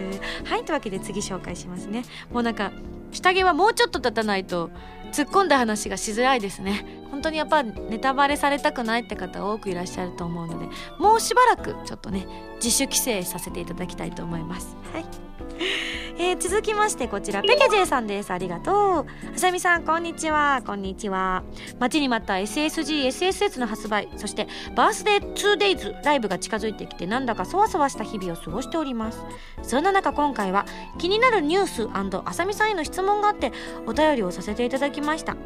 [0.46, 2.04] はいというわけで次紹介しますね。
[2.32, 2.72] もうなんか
[3.12, 4.70] 下着はもうちょっと経たないと
[5.12, 6.86] 突っ込んだ話がしづらいですね。
[7.12, 10.68] 本当にやっぱネタバレされたくないって方多くいらっしゃると思うので
[11.00, 14.76] もうしばらくちょっとね自主規制させていただきたいと思います。
[14.94, 15.97] はい。
[16.20, 18.32] えー、続きましてこちらペケジェさんです。
[18.32, 19.06] ありがとう。
[19.36, 20.64] あさみさんこんにちは。
[20.66, 21.44] こんにちは。
[21.80, 29.22] 待ちに待った SSG SSS の発売そしてバースデー 2days ライブが近づいてきてなんだかそわそわした日々を過ごしております。
[29.62, 30.66] そんな中今回は
[30.98, 31.88] 気になるニュース
[32.26, 33.52] あさみさんへの質問があって
[33.86, 35.38] お便りをさせていただきました。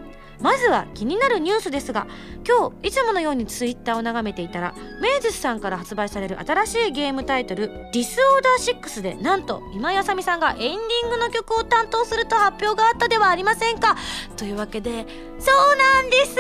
[0.42, 2.08] まずは気になるニュースですが
[2.48, 13.96] 今日いつものようにツイッターを眺めていたらメイズスさんから発売される新しいゲームタイトル「ディスオーダー6」でなんと今井あさみさんがエンディングの曲を担当すると発表があったではありませんか？
[14.38, 15.06] というわけで
[15.40, 16.36] そうなんです。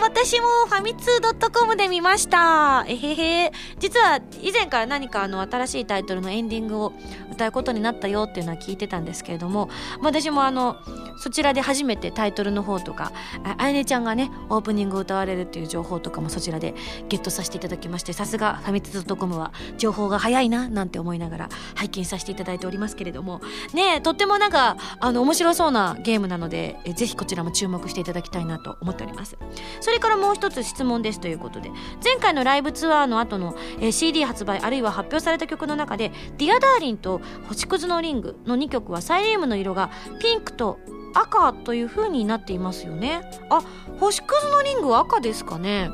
[0.00, 2.84] 私もファミツー .com で見ました。
[2.88, 3.52] えへへ。
[3.78, 6.92] 実は以前から何かあの新しいタイトルのエンディングを
[7.32, 9.68] 歌うことになったよっていうのは聞いてたんですけれども
[10.00, 10.76] 私もあの
[11.18, 13.12] そちらで初めてタイトルの方とか
[13.58, 16.74] あやねちゃんがねオープニングを歌われるっていう情報とかもそちらで
[17.08, 23.40] ゲットさせていただきましてさすがファミツー .com は情報が早いななんて思いながら拝見させていただいておりますけれども。
[23.72, 29.36] ねとってもなんかあの面白そうなゲームなのでえぜひこちらも注目していただきたいなと思っております。
[29.80, 31.70] それからもう一つ質問ですということで。
[32.02, 40.78] 前回のライブツアーの後の、え CD 発売あるいは発表された曲の中で「Dear Darling と「星屑のリング」の2曲はサイリウムの色がピンクと
[41.14, 43.22] 赤という風になっていますよね。
[43.48, 43.62] あ
[44.00, 45.90] 星屑のリングは赤ですかね。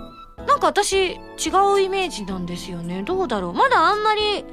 [0.46, 1.16] なんか私違
[1.74, 3.02] うイメージなんですよね。
[3.02, 3.52] どうだろう。
[3.52, 4.44] まだあんまり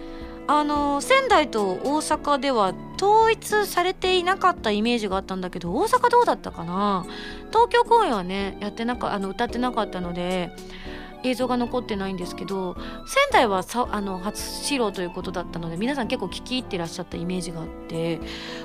[0.47, 7.06] あの仙台と大阪では統一されていなかったイメージがあったんだけど大阪どうだったかな。
[7.49, 10.51] 東京公演はねやってなかあの歌ってなかったので
[11.23, 12.75] 映像が残ってないんですけど
[13.06, 18.19] 仙台はさあの初披露ということだったので皆さん結構聞き入ってらっしゃったイメージがあって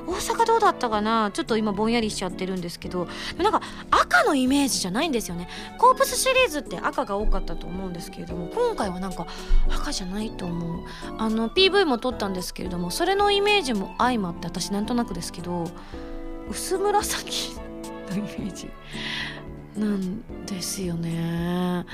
[0.06, 1.30] 大阪どうだったかな？
[1.32, 5.48] ちょっと今ぼんやりしちゃってるんですけどなんか赤のイメージじゃないんですよね。
[5.78, 9.26] コープスシリーズって赤が多かったと思うんですけれども今回はなんか
[9.70, 10.86] 赤じゃないと思う。
[11.18, 15.64] あの PV も撮ったんですけれどもそれのイメージも相まって私なんとなくですけど
[16.50, 17.56] 薄紫
[18.10, 18.70] のイメージ
[19.76, 21.86] なんですよね。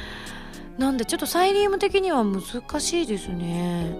[0.78, 2.42] なんでちょっとサイリウム的には難
[2.80, 3.94] しいですね。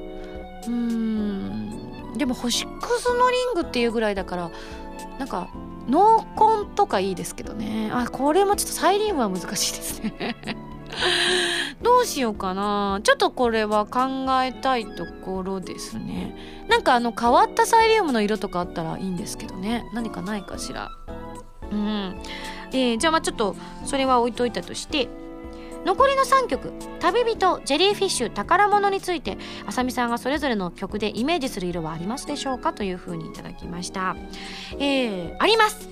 [0.67, 2.17] うん。
[2.17, 4.51] でも星屑のリングっていうぐらいだから
[5.19, 5.49] なんか
[5.89, 7.91] 濃紺とかいいですけどね。
[7.93, 10.37] あこれもちょっとサイリウムは難しいですね。
[11.83, 13.01] どうしようかな。
[13.03, 16.65] ちょっとこれは考えたいところですね。
[16.69, 19.89] なんかあの変わったサイリウムの色とかあったらいいんですけどね。
[19.93, 20.91] 何かないかしら。
[21.73, 22.21] うん。
[22.73, 25.09] えー、じゃあまあちょっとそれは置いといたとして。
[25.85, 32.73] 残りの3曲「旅人」「ジェリーフィッシュ」「宝物」について麻美さんがそれぞれの曲でイメージする色はありますでしょうか？
[32.73, 34.17] というふうにいただきました。
[34.79, 35.89] えー、あります。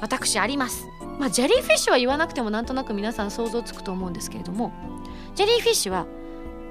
[0.00, 0.86] 私あります。
[1.18, 4.72] まあ Jelly Fish は言わなくてもなんとなく皆さん想像つくと思うんですけれども
[5.34, 6.06] Jelly Fish は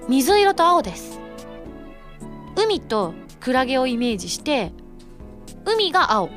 [0.09, 1.19] 水色と青です。
[2.55, 4.71] 海とクラゲをイメージして
[5.65, 6.29] 海が青。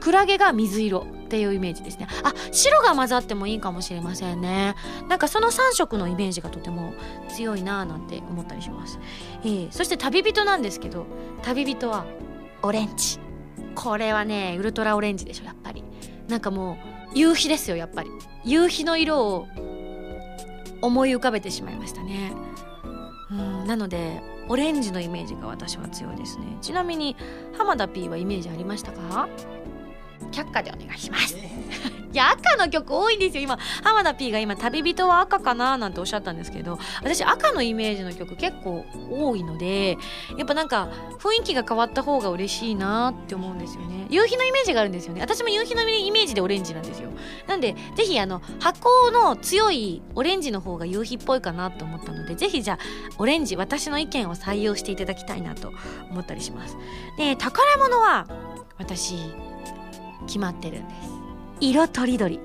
[0.00, 1.06] クラゲが水色。
[1.32, 2.06] っていうイメージですね。
[2.24, 4.74] あ白が混ざってもいいかもしれませんね。
[5.08, 6.92] なんかその3色のイメージがとても
[7.30, 8.98] 強いなーなんて思ったりします、
[9.42, 11.06] えー、そして旅人なんですけど
[11.42, 12.04] 旅人は
[12.62, 13.18] オレンジ。
[13.74, 15.82] これはねウルトラオレンジでしょやっぱり。
[16.28, 16.76] なんかも
[17.14, 18.10] う夕日ですよやっぱり。
[18.44, 19.48] 夕日の色を
[20.82, 22.34] 思い浮かべてしまいましたね。
[23.30, 26.58] うんなのでオレンジのイメージが私は強いですね。
[26.60, 27.16] ちなみに
[27.56, 29.30] 浜田 P はイメージありましたか？
[30.32, 31.36] 却下でお願いします。
[32.12, 33.42] いや赤の曲多いんですよ。
[33.42, 39.96] 今浜田 P が今旅人は赤かななんておっしゃったんですけど私赤のイメージの曲結構多いので
[40.36, 40.90] やっぱなんか
[41.20, 44.06] 雰囲気が変わった方が嬉しいなって思うんですよね。
[44.10, 45.22] 夕日のイメージがあるんですよね。
[45.22, 47.08] 私も夕日のイメージでオレンジなんですよ。
[47.46, 52.78] なんでぜひあの箱の強いオレンジの方が夕日っぽいかなと思ったのでぜひじゃあ
[53.16, 55.72] オレンジ私の意見を採用していただきたいなと
[56.10, 56.76] 思ったりします。
[57.16, 58.26] で宝物は
[58.76, 59.14] 私
[60.26, 61.10] 決まってるんです。
[61.60, 62.40] 色とりどり。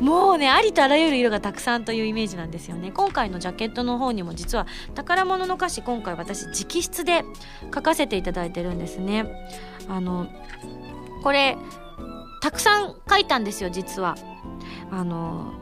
[0.00, 2.90] もうねありとあらゆる色がたくさんというイメージなんですよね。
[2.90, 7.22] 今回のジャケットの方にも実は宝物の歌詞今回私直筆で
[7.74, 9.26] 書かせていただいてるんですね。
[9.88, 10.26] あの
[11.22, 11.58] これ
[12.40, 14.16] たくさん書いたんですよ実は。
[14.90, 15.52] あの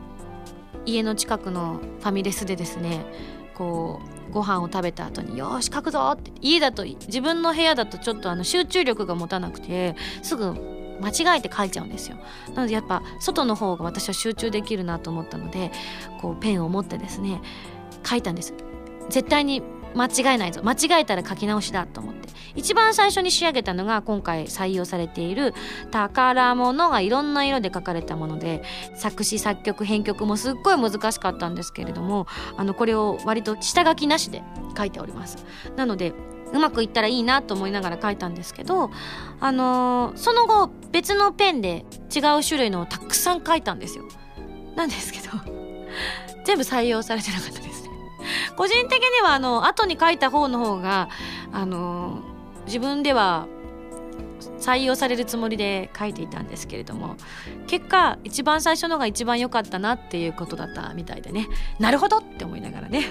[0.85, 3.05] 家の近くのファミレスでですね
[3.53, 10.68] こうご飯を食べた後に「よし書くぞ!」って家だと自分の部屋だとちょっとあの集中力が持たなくてすぐ
[11.01, 12.17] 間違えて書いちゃうんですよ。
[12.53, 15.71] なのでやっぱ外の方が私は集中できるなと思ったので
[16.21, 17.41] こうペンを持ってですね
[18.05, 18.53] 書いたんです。
[19.09, 19.61] 絶対に
[19.95, 20.61] 間違えないぞ。
[20.63, 22.29] 間違えたら書き直しだと思って。
[22.55, 25.53] 一番最初に仕上げたのが今回採用されている
[25.91, 28.63] 宝物がいろんな色で書かれたもので
[28.95, 32.27] 作詞作曲編曲もすっごい難しかったんですけれども
[32.57, 34.43] あのこれを割と下書きなしで
[34.77, 35.45] 書いております。
[35.75, 36.13] なので
[36.53, 38.91] うまくいったらいいなと思いながら書いたんですけど
[39.39, 44.05] あのー、その後別のペンで違う種類のをたくさん書いたんですよ。
[44.75, 45.29] なんですけど
[46.45, 47.89] 全部採用されてなかったですね。
[48.55, 51.09] 個人的にはあの後に書いた方の方が
[51.51, 52.19] あの
[52.65, 53.47] 自分では
[54.59, 57.15] 採用されるつもりで書いていたんですけれども
[57.67, 61.47] 結果一番最初のが一番良かったなっていうことだったみたいでね。
[61.79, 63.05] なるほどって思いながらね。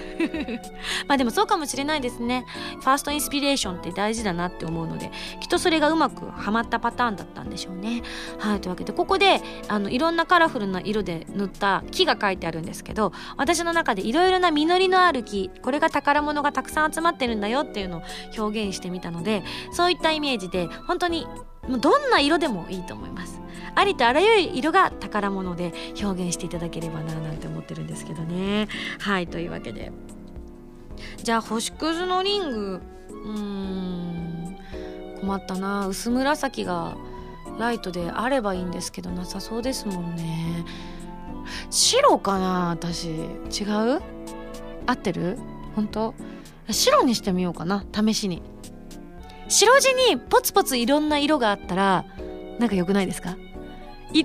[1.07, 2.45] まあでもそうかもしれないですね。
[2.79, 8.01] ファーストインスピレーションって大事だなって思うのできっとそれがうまくはまったパターンだったんでしょうね。
[8.37, 18.01] はいというわけでここであのいろんなカラフルな色で塗った木が書いてあるんですけど私の中でいろいろな実りのある木これが宝物がたくさん集まってるんだよっていうのを
[18.37, 21.18] 表現してみたのでそういったイメージで本当に
[21.67, 23.39] もうどんな色でもいいと思います。
[23.75, 28.67] ありとあらゆる色が宝物で表現していただければななんて思ってるんですけどね。
[28.99, 29.91] はいというわけで。
[31.23, 32.81] じゃあ星屑のリング。
[33.09, 34.57] うーん
[35.21, 35.87] 困ったな。
[35.87, 36.97] 薄紫が
[37.57, 40.65] ライトであればいいんですけどなさそうですもんね。
[41.69, 43.09] 白かな私。
[43.09, 43.63] 違
[43.97, 44.01] う？
[44.85, 45.37] 合ってる？
[45.75, 46.13] 本当？
[46.69, 47.85] 白にしてみようかな。
[47.93, 48.41] 試しに。
[49.49, 52.05] 白地にポツポツいろんな色があったら
[52.59, 53.35] なんか良くないですか？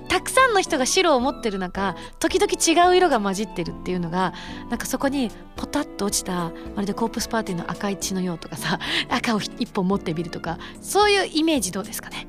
[0.08, 2.52] たくさんの人が白を持ってる中時々
[2.86, 4.32] 違う色が混じってるっていうのが
[4.70, 8.78] なんかそこにポタッと落ちたまるでコープスパーティーの赤い血のようとかさ
[9.10, 12.26] 赤を一本持ってみるとかそういうイメージどうですかね？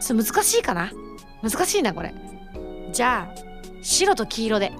[0.00, 0.90] ちょっと難しいかな？
[1.42, 2.14] 難しいなこれ。
[2.92, 3.34] じゃあ
[3.82, 4.72] 白と黄色で。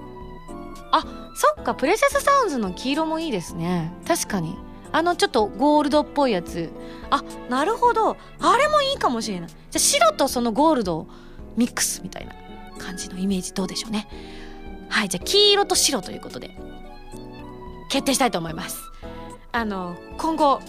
[0.91, 1.03] あ
[1.33, 3.93] そっかプレシャスサウンズの黄色もいいですね。
[4.07, 4.57] 確かに。
[4.93, 6.71] あのちょっとゴールドっぽいやつ。
[7.09, 8.17] あなるほど。
[8.39, 9.49] あれもいいかもしれない。
[9.49, 11.07] じゃ白とそのゴールドを
[11.55, 12.33] ミックスみたいな
[12.77, 14.07] 感じのイメージどうでしょうね。
[14.89, 16.57] はいじゃあ黄色と白ということで
[17.89, 18.81] 決定したいと思います。
[19.53, 20.59] あの今後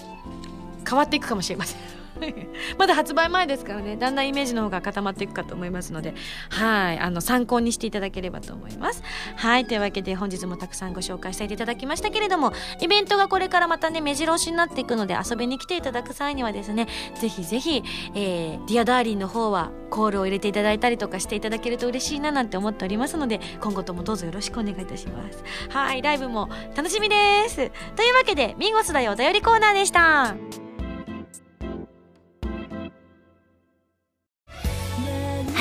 [0.89, 2.02] 変わっていくかもしれません。
[2.79, 6.15] まだ発売前ですからねだんだんイメージの方が固まっていくかと思いますので
[6.51, 9.03] はいあの参考にしていただければと思います。
[9.37, 17.83] はいというわけで本日もたくさんご紹介していただきましたけれどもイベントがこれからまたね目白押しになっていくので遊びに来ていただく際にはですねぜひぜひ、
[18.15, 25.45] えー、 Dear Darling の方はコールを入れていただいたりとかしていただけると嬉しいななんて思っておりますので今後ともどうぞよろしくお願いいたします。
[25.71, 27.57] はいライブも楽しみです。
[27.57, 30.72] というわけでミンゴスだよお便りコーナーでした。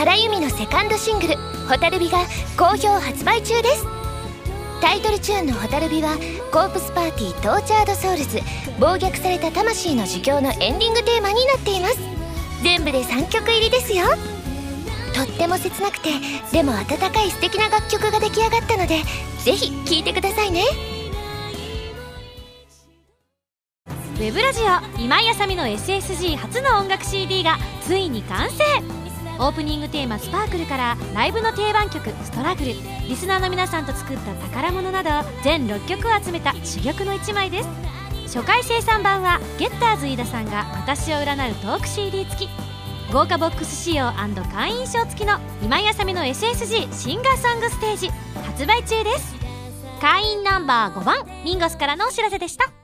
[0.02, 1.36] 原由美のセカンドシングル
[1.70, 2.26] 「蛍火」が
[2.58, 3.86] 好評発売中です。
[4.82, 6.18] タイトルチューンの「蛍火」は
[6.52, 8.40] コープスパーティー Tortured Souls
[8.80, 12.00] 暴虐された魂の呪叫のエンディングテーマになっています。
[12.64, 14.08] 全部で3曲入りですよ。
[15.14, 16.10] とっても切なくて
[16.52, 19.04] でも温かい素敵な楽曲が出来上がったので
[19.44, 20.64] ぜひ聴いてくださいね。
[24.16, 29.01] ウェブラジオ今井麻美の SSG 初の音楽 CD がついに完成。
[29.42, 32.76] オープニングテーマ「スパークル」からライブの定番曲「ストラグル」
[33.10, 35.10] リスナーの皆さんと作った宝物など
[35.44, 37.70] 全6曲を集めた珠玉の1枚です。
[38.38, 42.50] 初回生産版はゲッターズ飯田さんが私を占うトーク CD 付き。
[43.12, 44.14] 豪華ボックス仕様
[44.54, 48.10] 会員証付きの今井あさみの SSG シンガーソングステージ
[48.46, 49.36] 発売中です。
[50.00, 52.81] 会員ナンバー5番ミンゴスからのお知らせでした。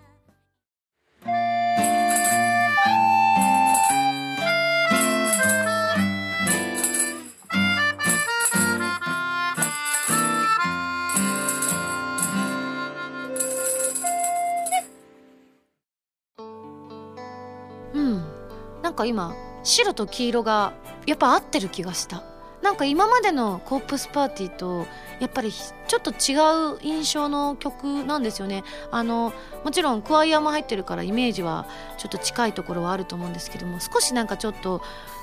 [18.97, 19.33] か今
[19.63, 20.73] 白と黄色が
[21.05, 22.23] やっぱ合ってる気がした。
[22.61, 24.87] なんか今までのコープスパーティーと
[25.19, 28.63] やっぱりちょっと違う印象の曲なんですよね。
[28.91, 29.31] あの
[29.63, 31.67] もちろんクワイアも入ってるからイメージは
[31.97, 34.81] ちょっと近いところはあると思うんですけども少しなんかちょっと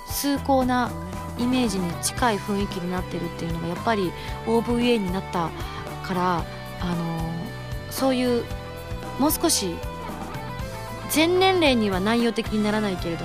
[0.08, 0.90] 崇高な
[1.38, 4.12] イメージに近い雰囲気になってるっていうのがやっぱり
[4.46, 5.50] OVA になった
[6.06, 6.44] から
[6.80, 7.30] あの
[7.90, 8.44] そういう
[9.18, 9.74] もう少し
[11.10, 13.24] 全年齢には内容的にならないけれど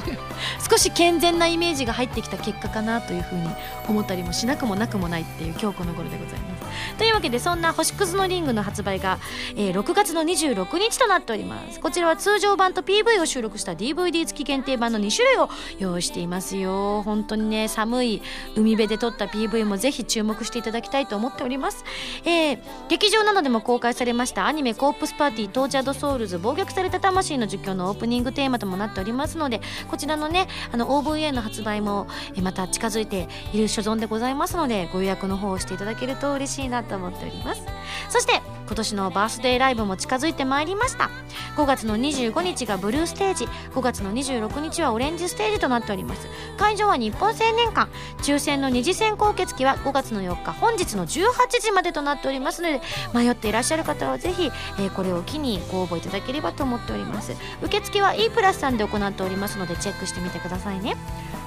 [0.70, 3.48] 少し健全なイメージが入ってきた結果かなというふうに
[3.88, 6.64] 思ったりもしなくもなくもないっていう今日この頃でございます。
[6.98, 9.18] というわけでそんな星屑のリングの発売が、
[9.56, 11.80] えー、6月の26日となっております。
[11.80, 17.02] こちらは通常版と PV を収録した DVD 付き限定版の2種類を用意していますよ。
[17.02, 18.22] 本当にね寒い
[18.56, 21.84] 海辺で撮った PV もぜひ注目していただきたいと思っております、
[22.24, 32.06] えー、劇場などでも公開されましたアニメ「コープスパーティー Tortured Souls 暴虐された魂の呪叫」のオープニングテーマともなっておりますのでこちらのねあの OVA の発売も、
[32.42, 37.62] また近づいている所存でございますのでご予約の方をしていただけると嬉しいなと思っております。
[38.08, 41.10] そして今年のバースデーライブも近づいてまいりました。
[41.56, 43.44] 5月の25日がブルーステージ。
[43.46, 46.28] 5月の26日はオレンジステージとなっております。
[46.56, 47.90] 会場は日本青年館。
[48.22, 52.80] 抽選の二次選考受付は5月の4日本日の18時までとなっておりますので
[53.12, 57.32] 迷っていらっしゃる方はぜひ、えー、これを機にご応募いただければと思っております。
[57.62, 60.96] 受付は e プラスさんで行っておりますのでチェックしてみてくださいね。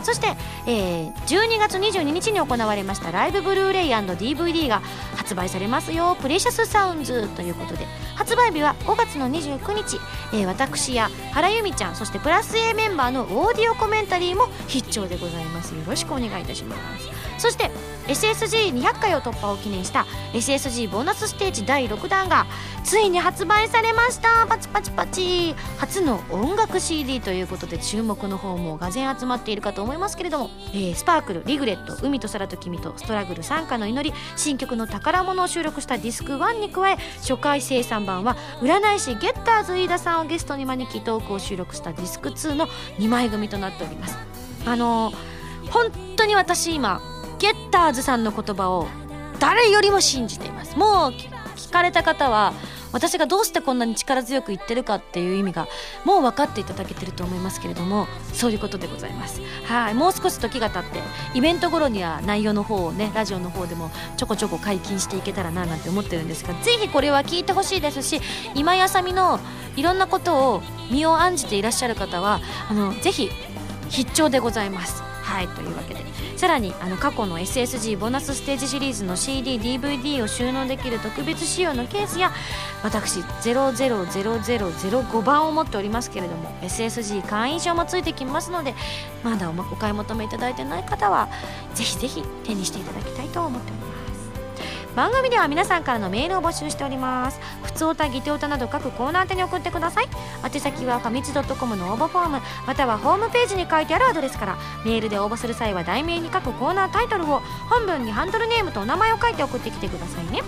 [0.04, 0.28] そして、
[0.66, 4.82] えー、12月22日に行われましたライブブルーレイ &DVD が
[5.16, 6.16] 発売されますよ。
[6.22, 7.86] プレシャスサウンズということで
[8.16, 10.00] 発売日は5月の29日、
[10.34, 15.76] えー、私や原由美ちゃんそしてプラス A メンバーのオーディオコメンタリーも必聴でございます。
[15.76, 17.08] よろしくお願いいたします。
[17.38, 17.70] そして
[18.08, 22.48] SSG200 回を突破を記念した SSG ボーナスステージ第6弾が
[22.84, 24.46] ついに発売されました。
[24.48, 25.54] パチパチパチ。
[25.78, 42.68] 初の音楽 CD ということで注目の方もがぜん集まっているかと思いますけれども、えー、スパークルリグレット海と空と君とストラグル参加の祈り新曲の宝物を収録したディスク1に加え初回生産版は占い師ゲッターズ飯田さんをゲストに招きトークを収録したディスク2の
[43.00, 44.18] 2枚組となっております。
[44.66, 47.02] あのー、本当に私今
[47.40, 48.88] ゲッターズさんの言葉を
[49.40, 50.78] 誰よりも信じています。
[50.78, 52.54] もう聞かれた方は
[52.94, 55.68] 私がどうしてこんなに力強く言ってるかっていう意味が
[56.06, 59.42] もう分かっていただけてると思いますけれどもそういうことでございます。
[59.66, 61.00] はいもう少し時が経って
[61.34, 68.22] イベント頃には内容の方をねラジオの方でもちょこちょこ解禁していけたらななんて思ってるんですがぜひこれは聞いてほしいですし
[68.56, 69.40] 今やさみの
[69.76, 73.30] いろんなことを身を案じていらっしゃる方はあのぜひ
[73.90, 75.04] 必聴でございます。
[75.24, 76.07] はいというわけで。
[76.38, 82.32] さらにあの過去の SSG ボーナスステージシリーズの CDDVD を収納できる特別仕様のケースや
[82.84, 88.76] 私000005番を持っておりますけれども SSG 会員証もついてきますので
[89.24, 91.28] まだお買い求めいただいてない方は
[91.74, 94.17] ぜひぜひ手にしていただきたいと思っております。
[94.98, 97.40] 番組では皆さんからのメールを募集しております。
[97.62, 100.08] 普通歌ギテ歌など各コーナー宛に送ってください。
[100.44, 110.42] 宛先はファミツドットコムの応募フォームまたはホームページに書いてあるアドレスからメールで応募する際は題名に書くコーナータイトルを本文にハンドルネームとお名前を書いて送ってきてくださいね。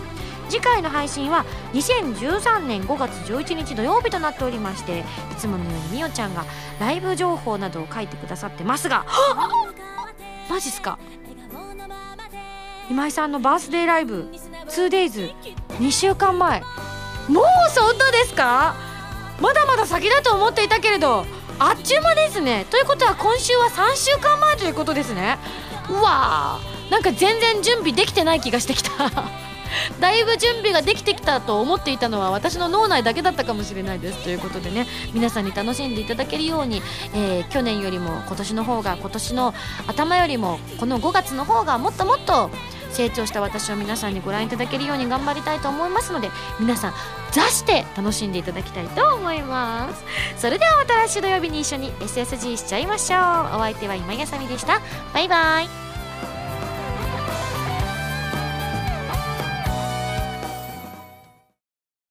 [0.49, 6.43] 次回の配信は2013年5月11日土曜日となっておりましていつものようにみおちゃんが
[6.79, 9.05] ライブ情報などを書いてくださってますが。
[10.49, 10.97] マジっすか？
[12.89, 14.27] 今井さんのバースデーライブ
[14.67, 16.61] 2days2 週間前。
[17.27, 18.75] もうそんなですか？
[19.39, 21.25] まだまだ先だと思っていたけれど
[21.59, 22.65] あっちゅう間ですね。
[22.69, 25.37] ということは今週は3週間前ということですね。
[25.89, 26.91] うわー。
[26.91, 28.89] なんか全然準備できてない気がしてきた。
[30.01, 34.87] だいぶ準備ができてきたと思っていたのは私の脳内だけだったかもしれないですということでね。
[35.13, 36.81] 皆さんに楽しんでいただけるように、
[37.13, 39.53] えー、去年よりも今年の方が今年の
[39.87, 42.49] 頭よりもこの5月の方がもっともっと
[42.91, 46.29] 成長した私を皆さんにご覧いただけるように頑張りたいと思いますので
[46.59, 46.93] 皆さん
[47.31, 50.03] 座して楽しんでいただきたいと思います。
[50.37, 53.21] それではまた来週土曜日に一緒に SSG しちゃいましょう。
[53.57, 54.81] お相手は今やさみでした。
[55.13, 55.88] バイバイ。